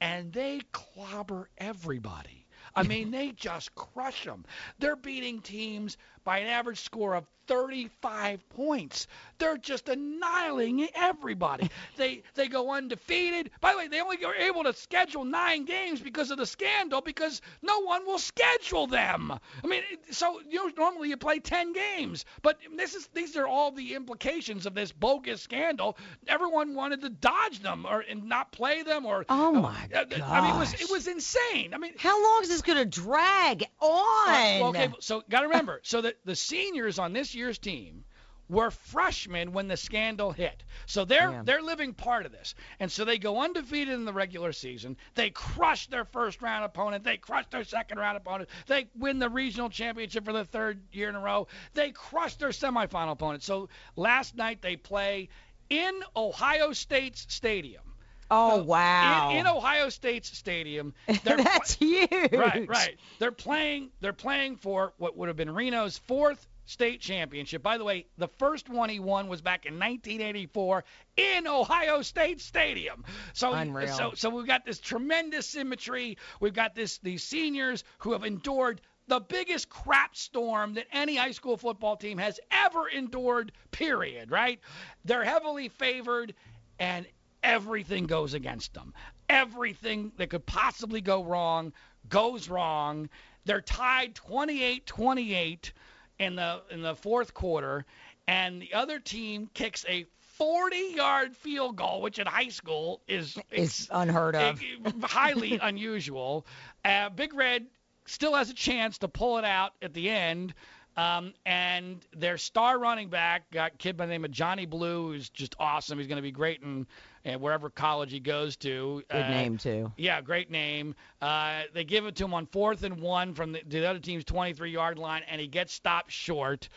and 0.00 0.32
they 0.32 0.62
clobber 0.72 1.48
everybody. 1.56 2.41
I 2.74 2.82
mean, 2.82 3.10
they 3.10 3.32
just 3.32 3.74
crush 3.74 4.24
them. 4.24 4.44
They're 4.78 4.96
beating 4.96 5.40
teams 5.40 5.96
by 6.24 6.38
an 6.38 6.48
average 6.48 6.80
score 6.80 7.14
of 7.14 7.26
35 7.46 8.48
points. 8.50 9.06
They're 9.38 9.58
just 9.58 9.88
annihilating 9.88 10.88
everybody. 10.94 11.68
they 11.96 12.22
they 12.34 12.48
go 12.48 12.70
undefeated. 12.70 13.50
By 13.60 13.72
the 13.72 13.78
way, 13.78 13.88
they 13.88 14.00
only 14.00 14.24
are 14.24 14.34
able 14.34 14.64
to 14.64 14.72
schedule 14.72 15.24
nine 15.24 15.64
games 15.64 16.00
because 16.00 16.30
of 16.30 16.38
the 16.38 16.46
scandal 16.46 17.00
because 17.00 17.42
no 17.60 17.80
one 17.80 18.06
will 18.06 18.18
schedule 18.18 18.86
them. 18.86 19.32
I 19.62 19.66
mean, 19.66 19.82
so 20.10 20.40
you 20.48 20.64
know 20.64 20.72
normally 20.76 21.08
you 21.08 21.16
play 21.16 21.40
10 21.40 21.72
games, 21.72 22.24
but 22.42 22.58
this 22.76 22.94
is 22.94 23.08
these 23.08 23.36
are 23.36 23.46
all 23.46 23.72
the 23.72 23.94
implications 23.94 24.66
of 24.66 24.74
this 24.74 24.92
bogus 24.92 25.42
scandal. 25.42 25.96
Everyone 26.28 26.74
wanted 26.74 27.00
to 27.02 27.10
dodge 27.10 27.60
them 27.60 27.86
or 27.86 28.00
and 28.00 28.24
not 28.28 28.52
play 28.52 28.82
them 28.82 29.04
or 29.04 29.24
Oh 29.28 29.52
my 29.52 29.88
uh, 29.94 30.04
gosh. 30.04 30.20
I 30.22 30.40
mean, 30.40 30.54
it 30.54 30.58
was 30.58 30.74
it 30.74 30.90
was 30.90 31.08
insane. 31.08 31.74
I 31.74 31.78
mean, 31.78 31.94
How 31.98 32.22
long 32.22 32.42
is 32.42 32.48
this 32.48 32.62
going 32.62 32.78
to 32.78 32.84
drag 32.84 33.64
on? 33.80 34.60
well, 34.60 34.68
okay, 34.68 34.88
so 35.00 35.22
got 35.28 35.40
to 35.40 35.48
remember, 35.48 35.80
so 35.82 36.00
the 36.00 36.11
the 36.24 36.36
seniors 36.36 36.98
on 36.98 37.12
this 37.12 37.34
year's 37.34 37.58
team 37.58 38.04
were 38.48 38.70
freshmen 38.70 39.52
when 39.52 39.68
the 39.68 39.76
scandal 39.76 40.30
hit. 40.32 40.62
So 40.86 41.04
they're 41.06 41.30
Yeah. 41.30 41.42
they're 41.44 41.62
living 41.62 41.94
part 41.94 42.26
of 42.26 42.32
this. 42.32 42.54
And 42.80 42.92
so 42.92 43.04
they 43.04 43.18
go 43.18 43.40
undefeated 43.40 43.94
in 43.94 44.04
the 44.04 44.12
regular 44.12 44.52
season. 44.52 44.96
They 45.14 45.30
crush 45.30 45.86
their 45.86 46.04
first 46.04 46.42
round 46.42 46.64
opponent. 46.64 47.04
They 47.04 47.16
crush 47.16 47.46
their 47.50 47.64
second 47.64 47.98
round 47.98 48.16
opponent. 48.18 48.50
They 48.66 48.88
win 48.94 49.20
the 49.20 49.30
regional 49.30 49.70
championship 49.70 50.24
for 50.24 50.32
the 50.32 50.44
third 50.44 50.82
year 50.92 51.08
in 51.08 51.14
a 51.14 51.20
row. 51.20 51.46
They 51.74 51.92
crush 51.92 52.34
their 52.36 52.50
semifinal 52.50 53.12
opponent. 53.12 53.42
So 53.42 53.68
last 53.96 54.36
night 54.36 54.60
they 54.60 54.76
play 54.76 55.30
in 55.70 56.02
Ohio 56.14 56.72
State's 56.72 57.24
stadium. 57.32 57.82
Oh, 58.30 58.58
So 58.58 58.62
wow. 58.64 59.30
In, 59.30 59.38
in 59.38 59.46
Ohio 59.46 59.88
State's 59.88 60.36
stadium. 60.36 60.94
They're 61.24 61.36
That's 61.36 61.74
huge. 61.74 62.10
right, 62.10 62.68
right. 62.68 62.96
They're 63.18 63.32
playing. 63.32 63.90
They're 64.00 64.12
playing 64.12 64.56
for 64.56 64.92
what 64.98 65.16
would 65.16 65.28
have 65.28 65.36
been 65.36 65.54
Reno's 65.54 65.98
fourth 65.98 66.46
state 66.66 67.00
championship. 67.00 67.62
By 67.62 67.78
the 67.78 67.84
way, 67.84 68.06
the 68.18 68.28
first 68.28 68.68
one 68.68 68.88
he 68.88 69.00
won 69.00 69.28
was 69.28 69.40
back 69.40 69.66
in 69.66 69.74
1984 69.74 70.84
in 71.16 71.46
Ohio 71.46 72.02
State 72.02 72.40
Stadium. 72.40 73.04
So, 73.32 73.52
Unreal. 73.52 73.88
so, 73.88 74.12
so 74.14 74.30
we've 74.30 74.46
got 74.46 74.64
this 74.64 74.78
tremendous 74.78 75.46
symmetry. 75.46 76.18
We've 76.40 76.54
got 76.54 76.74
this 76.74 76.98
these 76.98 77.22
seniors 77.22 77.84
who 77.98 78.12
have 78.12 78.24
endured 78.24 78.80
the 79.08 79.20
biggest 79.20 79.68
crap 79.68 80.16
storm 80.16 80.74
that 80.74 80.86
any 80.92 81.16
high 81.16 81.32
school 81.32 81.56
football 81.56 81.96
team 81.96 82.18
has 82.18 82.38
ever 82.50 82.88
endured. 82.88 83.52
Period. 83.70 84.30
Right? 84.30 84.60
They're 85.04 85.24
heavily 85.24 85.68
favored, 85.68 86.34
and 86.78 87.06
everything 87.42 88.06
goes 88.06 88.34
against 88.34 88.74
them. 88.74 88.94
Everything 89.28 90.12
that 90.16 90.30
could 90.30 90.46
possibly 90.46 91.00
go 91.00 91.24
wrong 91.24 91.72
goes 92.08 92.48
wrong. 92.48 93.08
They're 93.44 93.60
tied 93.60 94.14
28-28 94.14 95.72
in 96.18 96.36
the 96.36 96.62
in 96.70 96.82
the 96.82 96.94
fourth 96.94 97.34
quarter, 97.34 97.84
and 98.28 98.62
the 98.62 98.74
other 98.74 98.98
team 99.00 99.50
kicks 99.54 99.84
a 99.88 100.06
40-yard 100.40 101.36
field 101.36 101.76
goal, 101.76 102.00
which 102.00 102.18
in 102.18 102.26
high 102.26 102.48
school 102.48 103.00
is 103.06 103.36
It's 103.50 103.88
unheard 103.90 104.34
of. 104.34 104.60
highly 105.02 105.58
unusual. 105.62 106.46
Uh, 106.84 107.10
Big 107.10 107.34
Red 107.34 107.66
still 108.06 108.34
has 108.34 108.50
a 108.50 108.54
chance 108.54 108.98
to 108.98 109.08
pull 109.08 109.38
it 109.38 109.44
out 109.44 109.72
at 109.82 109.94
the 109.94 110.10
end. 110.10 110.54
Um, 110.96 111.32
and 111.46 112.04
their 112.14 112.36
star 112.36 112.78
running 112.78 113.08
back, 113.08 113.50
got 113.50 113.72
a 113.72 113.76
kid 113.76 113.96
by 113.96 114.06
the 114.06 114.10
name 114.12 114.24
of 114.26 114.30
Johnny 114.30 114.66
Blue, 114.66 115.08
who's 115.12 115.30
just 115.30 115.54
awesome. 115.58 115.98
He's 115.98 116.06
going 116.06 116.16
to 116.16 116.22
be 116.22 116.30
great 116.30 116.60
in, 116.62 116.86
in 117.24 117.40
wherever 117.40 117.70
college 117.70 118.12
he 118.12 118.20
goes 118.20 118.56
to. 118.58 119.02
Good 119.10 119.22
Uh, 119.22 119.28
name, 119.28 119.56
too. 119.56 119.90
yeah, 119.96 120.20
great 120.20 120.50
name. 120.50 120.94
Uh, 121.22 121.62
they 121.72 121.84
give 121.84 122.04
it 122.04 122.14
to 122.16 122.24
him 122.24 122.34
on 122.34 122.44
fourth 122.46 122.82
and 122.82 123.00
one 123.00 123.32
from 123.32 123.52
the, 123.52 123.62
the 123.66 123.86
other 123.86 124.00
team's 124.00 124.24
23-yard 124.24 124.98
line, 124.98 125.22
and 125.28 125.40
he 125.40 125.46
gets 125.46 125.72
stopped 125.72 126.10
short. 126.12 126.68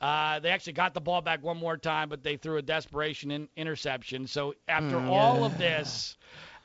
Uh, 0.00 0.38
they 0.38 0.50
actually 0.50 0.74
got 0.74 0.94
the 0.94 1.00
ball 1.00 1.20
back 1.20 1.42
one 1.42 1.56
more 1.56 1.76
time, 1.76 2.08
but 2.08 2.22
they 2.22 2.36
threw 2.36 2.58
a 2.58 2.62
desperation 2.62 3.30
in, 3.32 3.48
interception. 3.56 4.26
So 4.28 4.54
after 4.68 4.98
all 4.98 5.44
of 5.44 5.58
this, 5.58 6.16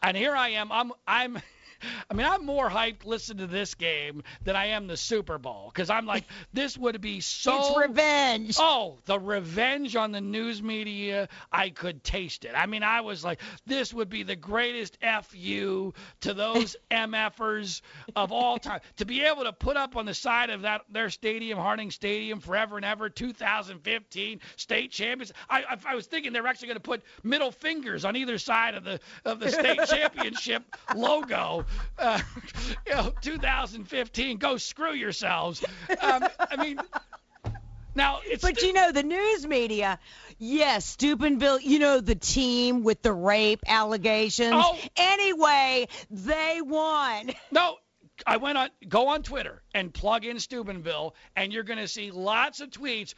and 0.04 0.16
here 0.16 0.36
I 0.36 0.50
am, 0.50 0.72
I'm 0.72 0.92
I'm. 1.08 1.40
I 2.10 2.14
mean, 2.14 2.26
I'm 2.26 2.46
more 2.46 2.70
hyped 2.70 3.06
listening 3.06 3.40
to 3.40 3.48
this 3.48 3.76
game 3.76 4.24
than 4.44 4.56
I 4.56 4.68
am 4.68 4.88
the 4.88 4.98
Super 4.98 5.38
Bowl 5.38 5.72
because 5.74 5.90
I'm 5.90 6.06
like, 6.06 6.26
this 6.54 6.78
would 6.78 7.00
be 7.02 7.22
so. 7.22 7.60
it's 7.60 7.78
revenge. 7.78 8.56
Oh, 8.60 8.98
the 9.06 9.20
revenge 9.20 9.96
on 9.96 10.12
the 10.12 10.22
news 10.22 10.62
media. 10.62 11.30
I 11.52 11.70
could 11.70 12.04
taste 12.04 12.46
it. 12.46 12.52
I 12.56 12.66
mean, 12.66 12.84
I 12.84 13.02
was 13.02 13.24
like, 13.24 13.40
this 13.66 13.94
would 13.94 14.10
be 14.10 14.24
the 14.24 14.36
greatest 14.36 14.98
FU 15.24 15.94
to 16.22 16.34
those 16.34 16.76
MFers 16.92 17.82
of 18.16 18.32
all 18.32 18.58
time. 18.58 18.82
To 18.98 19.06
be 19.06 19.22
able 19.22 19.44
to 19.44 19.54
put 19.54 19.78
up 19.78 19.96
on 19.96 20.06
the 20.06 20.14
side 20.14 20.50
of 20.50 20.62
that 20.64 20.82
their 20.90 21.10
stadium, 21.10 21.60
Harding 21.60 21.92
Stadium, 21.92 22.40
forever 22.40 22.78
and 22.78 22.86
ever, 22.86 23.10
2015 23.10 24.40
state 24.56 24.92
champions. 24.92 25.32
I, 25.50 25.64
I, 25.64 25.78
I 25.90 25.96
was 25.96 26.08
thinking 26.08 26.34
they 26.34 26.42
were 26.42 26.48
actually 26.48 26.68
going 26.68 26.78
to 26.78 26.82
put 26.82 27.04
middle 27.24 27.52
fingers 27.52 28.06
on 28.06 28.16
either 28.16 28.38
side 28.38 28.76
of 28.76 28.84
the 28.84 29.00
of 29.26 29.40
the 29.40 29.52
state 29.52 29.80
championship 29.88 30.64
logo. 30.96 31.66
Uh, 32.00 32.18
you 32.88 32.94
know, 32.94 33.14
2015. 33.20 34.38
Go 34.38 34.56
screw 34.56 34.94
yourselves. 34.94 35.62
Um, 36.02 36.24
I 36.40 36.56
mean. 36.56 36.80
Now 37.94 38.20
it's 38.24 38.42
But 38.42 38.62
you 38.62 38.72
know, 38.72 38.94
the 38.94 39.04
news 39.04 39.46
media, 39.46 40.00
yes, 40.38 40.86
Steubenville, 40.86 41.60
you 41.60 41.80
know, 41.80 42.00
the 42.00 42.16
team 42.16 42.84
with 42.84 43.02
the 43.02 43.12
rape 43.12 43.60
allegations. 43.68 44.54
Oh. 44.56 44.78
Anyway, 44.96 45.90
they 46.10 46.62
won. 46.64 47.32
No, 47.52 47.76
I 48.26 48.38
went 48.38 48.58
on 48.58 48.70
go 48.88 49.10
on 49.10 49.24
Twitter 49.24 49.62
and 49.74 49.94
plug 49.94 50.24
in 50.24 50.40
Steubenville, 50.40 51.16
and 51.36 51.52
you're 51.52 51.64
going 51.64 51.80
to 51.80 51.88
see 51.88 52.12
lots 52.12 52.62
of 52.62 52.70
tweets. 52.70 53.14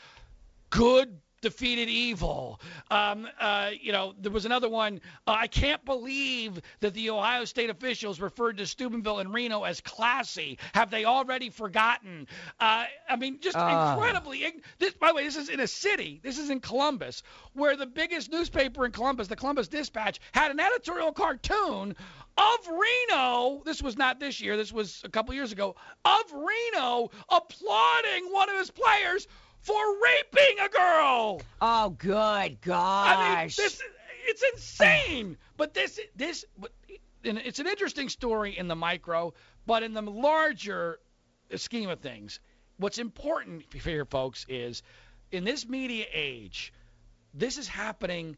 Good 0.70 1.20
defeated 1.42 1.90
evil. 1.90 2.60
Um, 2.90 3.28
uh, 3.40 3.72
you 3.80 3.92
know, 3.92 4.14
there 4.20 4.32
was 4.32 4.46
another 4.46 4.70
one. 4.70 5.02
Uh, 5.28 5.32
I 5.40 5.48
can't 5.48 5.84
believe 5.86 6.60
that 6.80 6.94
the 6.94 7.10
Ohio 7.10 7.46
State 7.46 7.70
officials 7.70 8.20
referred 8.20 8.58
to 8.58 8.68
Steubenville 8.68 9.20
and 9.20 9.34
Reno 9.34 9.64
as 9.64 9.82
classy. 9.82 10.60
Have 10.74 10.92
they 10.92 11.06
already 11.06 11.50
forgotten? 11.50 12.28
Uh, 12.60 12.86
I 13.10 13.16
mean, 13.16 13.40
just 13.42 13.58
Ah. 13.58 13.94
incredibly. 13.94 14.46
This, 14.80 14.94
by 14.94 15.10
the 15.10 15.16
way, 15.16 15.24
this 15.26 15.36
is 15.36 15.50
in 15.50 15.60
a 15.60 15.68
city. 15.68 16.20
This 16.24 16.38
is 16.38 16.50
in 16.50 16.60
Columbus, 16.60 17.24
where 17.54 17.76
the 17.76 17.86
biggest 17.88 18.32
newspaper 18.32 18.86
in 18.86 18.92
Columbus, 18.92 19.28
the 19.28 19.36
Columbus 19.36 19.68
Dispatch, 19.68 20.20
had 20.32 20.52
an 20.52 20.60
editorial 20.60 21.12
cartoon 21.12 21.96
of 22.38 22.68
Reno. 22.68 23.62
This 23.66 23.82
was 23.82 23.98
not 23.98 24.20
this 24.20 24.40
year. 24.42 24.58
This 24.58 24.72
was 24.72 25.02
a 25.04 25.10
couple 25.10 25.34
years 25.34 25.52
ago. 25.52 25.76
Of 26.06 26.32
Reno 26.32 27.10
applauding 27.30 28.32
one 28.32 28.50
of 28.50 28.58
his 28.58 28.72
players 28.72 29.28
for 29.62 29.76
raping 30.04 30.60
a 30.66 30.70
girl. 30.70 31.42
Oh, 31.62 31.90
good 31.90 32.62
gosh. 32.62 33.18
I 33.18 33.40
mean, 33.40 33.48
this 33.48 33.82
it's 34.28 34.44
insane. 34.54 35.38
But 35.58 35.74
this 35.74 36.00
this 36.16 36.46
it's 37.24 37.60
an 37.60 37.68
interesting 37.68 38.10
story 38.10 38.58
in 38.58 38.68
the 38.68 38.76
micro, 38.76 39.34
but 39.66 39.84
in 39.84 39.94
the 39.94 40.02
larger 40.02 41.00
scheme 41.56 41.90
of 41.90 42.00
things, 42.00 42.40
what's 42.78 42.98
important 42.98 43.70
for 43.72 43.78
here, 43.78 44.06
folks, 44.06 44.46
is 44.50 44.82
in 45.32 45.44
this 45.44 45.68
media 45.68 46.06
age, 46.12 46.74
this 47.34 47.58
is 47.58 47.68
happening 47.68 48.38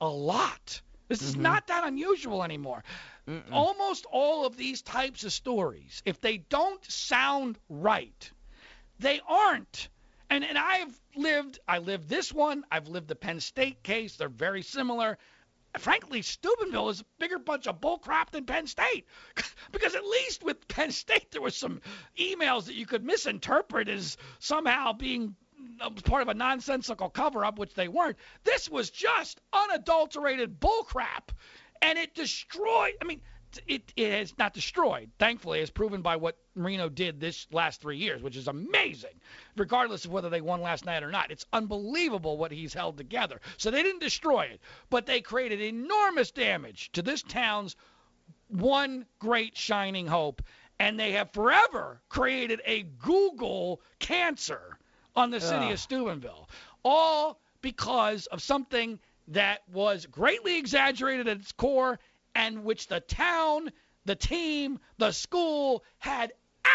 a 0.00 0.08
lot. 0.08 0.80
This 1.08 1.22
is 1.22 1.34
Mhm. 1.34 1.40
not 1.40 1.66
that 1.66 1.84
unusual 1.84 2.44
anymore. 2.44 2.84
Mm-mm. 3.26 3.52
Almost 3.52 4.06
all 4.06 4.46
of 4.46 4.56
these 4.56 4.80
types 4.82 5.24
of 5.24 5.32
stories, 5.32 6.02
if 6.04 6.20
they 6.20 6.38
don't 6.38 6.84
sound 6.84 7.58
right, 7.68 8.30
they 9.00 9.20
aren't. 9.26 9.88
And 10.30 10.44
and 10.44 10.56
I've 10.56 11.00
lived 11.16 11.58
I 11.66 11.78
lived 11.78 12.08
this 12.08 12.32
one, 12.32 12.64
I've 12.70 12.86
lived 12.88 13.08
the 13.08 13.16
Penn 13.16 13.40
State 13.40 13.82
case, 13.82 14.16
they're 14.16 14.28
very 14.28 14.62
similar. 14.62 15.18
Frankly, 15.78 16.22
Steubenville 16.22 16.88
is 16.88 17.00
a 17.00 17.04
bigger 17.18 17.38
bunch 17.38 17.66
of 17.66 17.80
bullcrap 17.80 18.30
than 18.30 18.44
Penn 18.44 18.66
State. 18.66 19.06
because 19.72 19.94
at 19.94 20.04
least 20.04 20.42
with 20.42 20.66
Penn 20.68 20.92
State 20.92 21.32
there 21.32 21.42
was 21.42 21.56
some 21.56 21.80
emails 22.18 22.66
that 22.66 22.74
you 22.74 22.86
could 22.86 23.04
misinterpret 23.04 23.88
as 23.88 24.16
somehow 24.38 24.92
being 24.92 25.34
uh, 25.80 25.90
part 26.04 26.22
of 26.22 26.28
a 26.28 26.34
nonsensical 26.34 27.10
cover 27.10 27.44
up, 27.44 27.58
which 27.58 27.74
they 27.74 27.88
weren't. 27.88 28.16
This 28.44 28.70
was 28.70 28.90
just 28.90 29.40
unadulterated 29.52 30.60
bullcrap. 30.60 31.30
And 31.82 31.98
it 31.98 32.14
destroyed 32.14 32.94
I 33.02 33.04
mean 33.04 33.20
it, 33.66 33.92
it 33.96 34.12
has 34.12 34.36
not 34.38 34.54
destroyed, 34.54 35.10
thankfully, 35.18 35.60
as 35.60 35.70
proven 35.70 36.02
by 36.02 36.16
what 36.16 36.36
Marino 36.54 36.88
did 36.88 37.20
this 37.20 37.46
last 37.52 37.80
three 37.80 37.96
years, 37.96 38.22
which 38.22 38.36
is 38.36 38.48
amazing, 38.48 39.20
regardless 39.56 40.04
of 40.04 40.12
whether 40.12 40.28
they 40.28 40.40
won 40.40 40.60
last 40.60 40.84
night 40.84 41.02
or 41.02 41.10
not. 41.10 41.30
It's 41.30 41.46
unbelievable 41.52 42.36
what 42.36 42.52
he's 42.52 42.74
held 42.74 42.96
together. 42.96 43.40
So 43.56 43.70
they 43.70 43.82
didn't 43.82 44.02
destroy 44.02 44.42
it, 44.42 44.60
but 44.90 45.06
they 45.06 45.20
created 45.20 45.60
enormous 45.60 46.30
damage 46.30 46.92
to 46.92 47.02
this 47.02 47.22
town's 47.22 47.76
one 48.48 49.06
great 49.18 49.56
shining 49.56 50.06
hope, 50.06 50.42
and 50.78 50.98
they 50.98 51.12
have 51.12 51.32
forever 51.32 52.00
created 52.08 52.60
a 52.64 52.82
Google 52.82 53.80
cancer 53.98 54.78
on 55.16 55.30
the 55.30 55.40
city 55.40 55.70
of 55.70 55.78
Steubenville, 55.78 56.48
all 56.84 57.40
because 57.62 58.26
of 58.26 58.42
something 58.42 58.98
that 59.28 59.60
was 59.72 60.06
greatly 60.06 60.58
exaggerated 60.58 61.28
at 61.28 61.38
its 61.38 61.52
core 61.52 61.98
and 62.34 62.64
which 62.64 62.86
the 62.88 63.00
town, 63.00 63.70
the 64.04 64.16
team, 64.16 64.78
the 64.98 65.12
school 65.12 65.84
had 65.98 66.32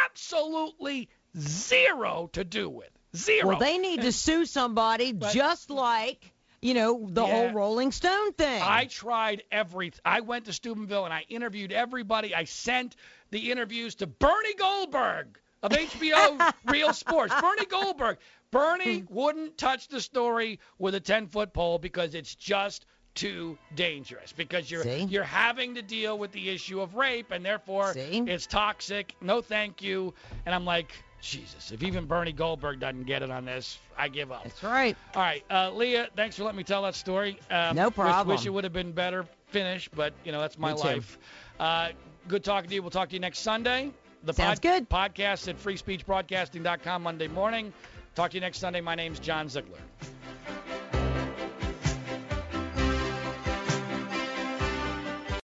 absolutely 0.09 1.09
zero 1.37 2.29
to 2.33 2.43
do 2.43 2.69
with. 2.69 2.89
Zero. 3.15 3.47
Well, 3.49 3.59
they 3.59 3.77
need 3.77 4.01
to 4.01 4.11
sue 4.11 4.45
somebody 4.45 5.11
But- 5.13 5.33
just 5.33 5.69
like, 5.69 6.33
you 6.61 6.73
know, 6.73 7.07
the 7.09 7.25
Yeah. 7.25 7.31
whole 7.31 7.49
Rolling 7.51 7.91
Stone 7.91 8.33
thing. 8.33 8.61
I 8.61 8.85
tried 8.85 9.43
every. 9.51 9.93
I 10.03 10.21
went 10.21 10.45
to 10.45 10.53
Steubenville 10.53 11.05
and 11.05 11.13
I 11.13 11.25
interviewed 11.29 11.71
everybody. 11.71 12.33
I 12.35 12.43
sent 12.45 12.95
the 13.31 13.51
interviews 13.51 13.95
to 13.95 14.07
Bernie 14.07 14.55
Goldberg 14.55 15.39
of 15.63 15.71
HBO 15.71 16.53
Real 16.65 16.93
Sports. 16.93 17.33
Bernie 17.39 17.65
Goldberg. 17.65 18.17
Bernie 18.51 18.99
Hmm. 18.99 19.13
wouldn't 19.13 19.57
touch 19.57 19.87
the 19.87 20.01
story 20.01 20.59
with 20.77 20.95
a 20.95 20.99
10 20.99 21.27
foot 21.27 21.53
pole 21.53 21.77
because 21.79 22.15
it's 22.15 22.35
just 22.35 22.85
too 23.15 23.57
dangerous. 23.75 24.31
Because 24.33 24.69
you're 24.69 24.83
See? 24.83 25.03
you're 25.05 25.23
having 25.23 25.75
to 25.75 25.81
deal 25.81 26.17
with 26.17 26.31
the 26.31 26.49
issue 26.49 26.81
of 26.81 26.95
rape 26.95 27.31
and 27.31 27.43
therefore 27.43 27.93
See? 27.93 28.23
it's 28.27 28.45
toxic. 28.45 29.15
No, 29.21 29.41
thank 29.41 29.81
you. 29.81 30.13
And 30.45 30.53
I'm 30.53 30.65
like. 30.65 30.91
Jesus, 31.21 31.71
if 31.71 31.81
even 31.81 32.05
Bernie 32.05 32.31
Goldberg 32.33 32.79
doesn't 32.79 33.05
get 33.05 33.23
it 33.23 33.31
on 33.31 33.45
this, 33.45 33.79
I 33.97 34.09
give 34.09 34.31
up. 34.31 34.43
That's 34.43 34.61
right. 34.61 34.95
All 35.15 35.23
right, 35.23 35.43
uh, 35.49 35.71
Leah, 35.71 36.09
thanks 36.15 36.35
for 36.35 36.43
letting 36.43 36.57
me 36.57 36.63
tell 36.63 36.83
that 36.83 36.93
story. 36.93 37.39
Um, 37.49 37.75
No 37.75 37.85
wish- 37.87 37.95
problem. 37.95 38.35
Wish, 38.37 38.45
it 38.45 38.51
would 38.51 38.63
have 38.63 38.73
been 38.73 38.91
better 38.91 39.25
finish, 39.47 39.89
but 39.89 40.13
you 40.23 40.31
know 40.31 40.39
that's 40.39 40.59
my 40.59 40.73
Me 40.73 40.79
life. 40.81 41.17
Uh, 41.59 41.89
good 42.27 42.43
talking 42.43 42.69
to 42.69 42.75
you. 42.75 42.83
We'll 42.83 42.91
talk 42.91 43.09
to 43.09 43.15
you 43.15 43.19
next 43.21 43.39
Sunday. 43.39 43.91
The 44.23 44.33
Sounds 44.33 44.59
good. 44.59 44.87
Podcast 44.87 45.47
at 45.47 45.57
freespeechbroadcasting.com 45.57 47.01
Monday 47.01 47.27
morning. 47.27 47.73
Talk 48.13 48.29
to 48.31 48.37
you 48.37 48.41
next 48.41 48.59
Sunday. 48.59 48.81
My 48.81 48.93
name's 48.93 49.17
John 49.19 49.49
Ziegler. 49.49 49.79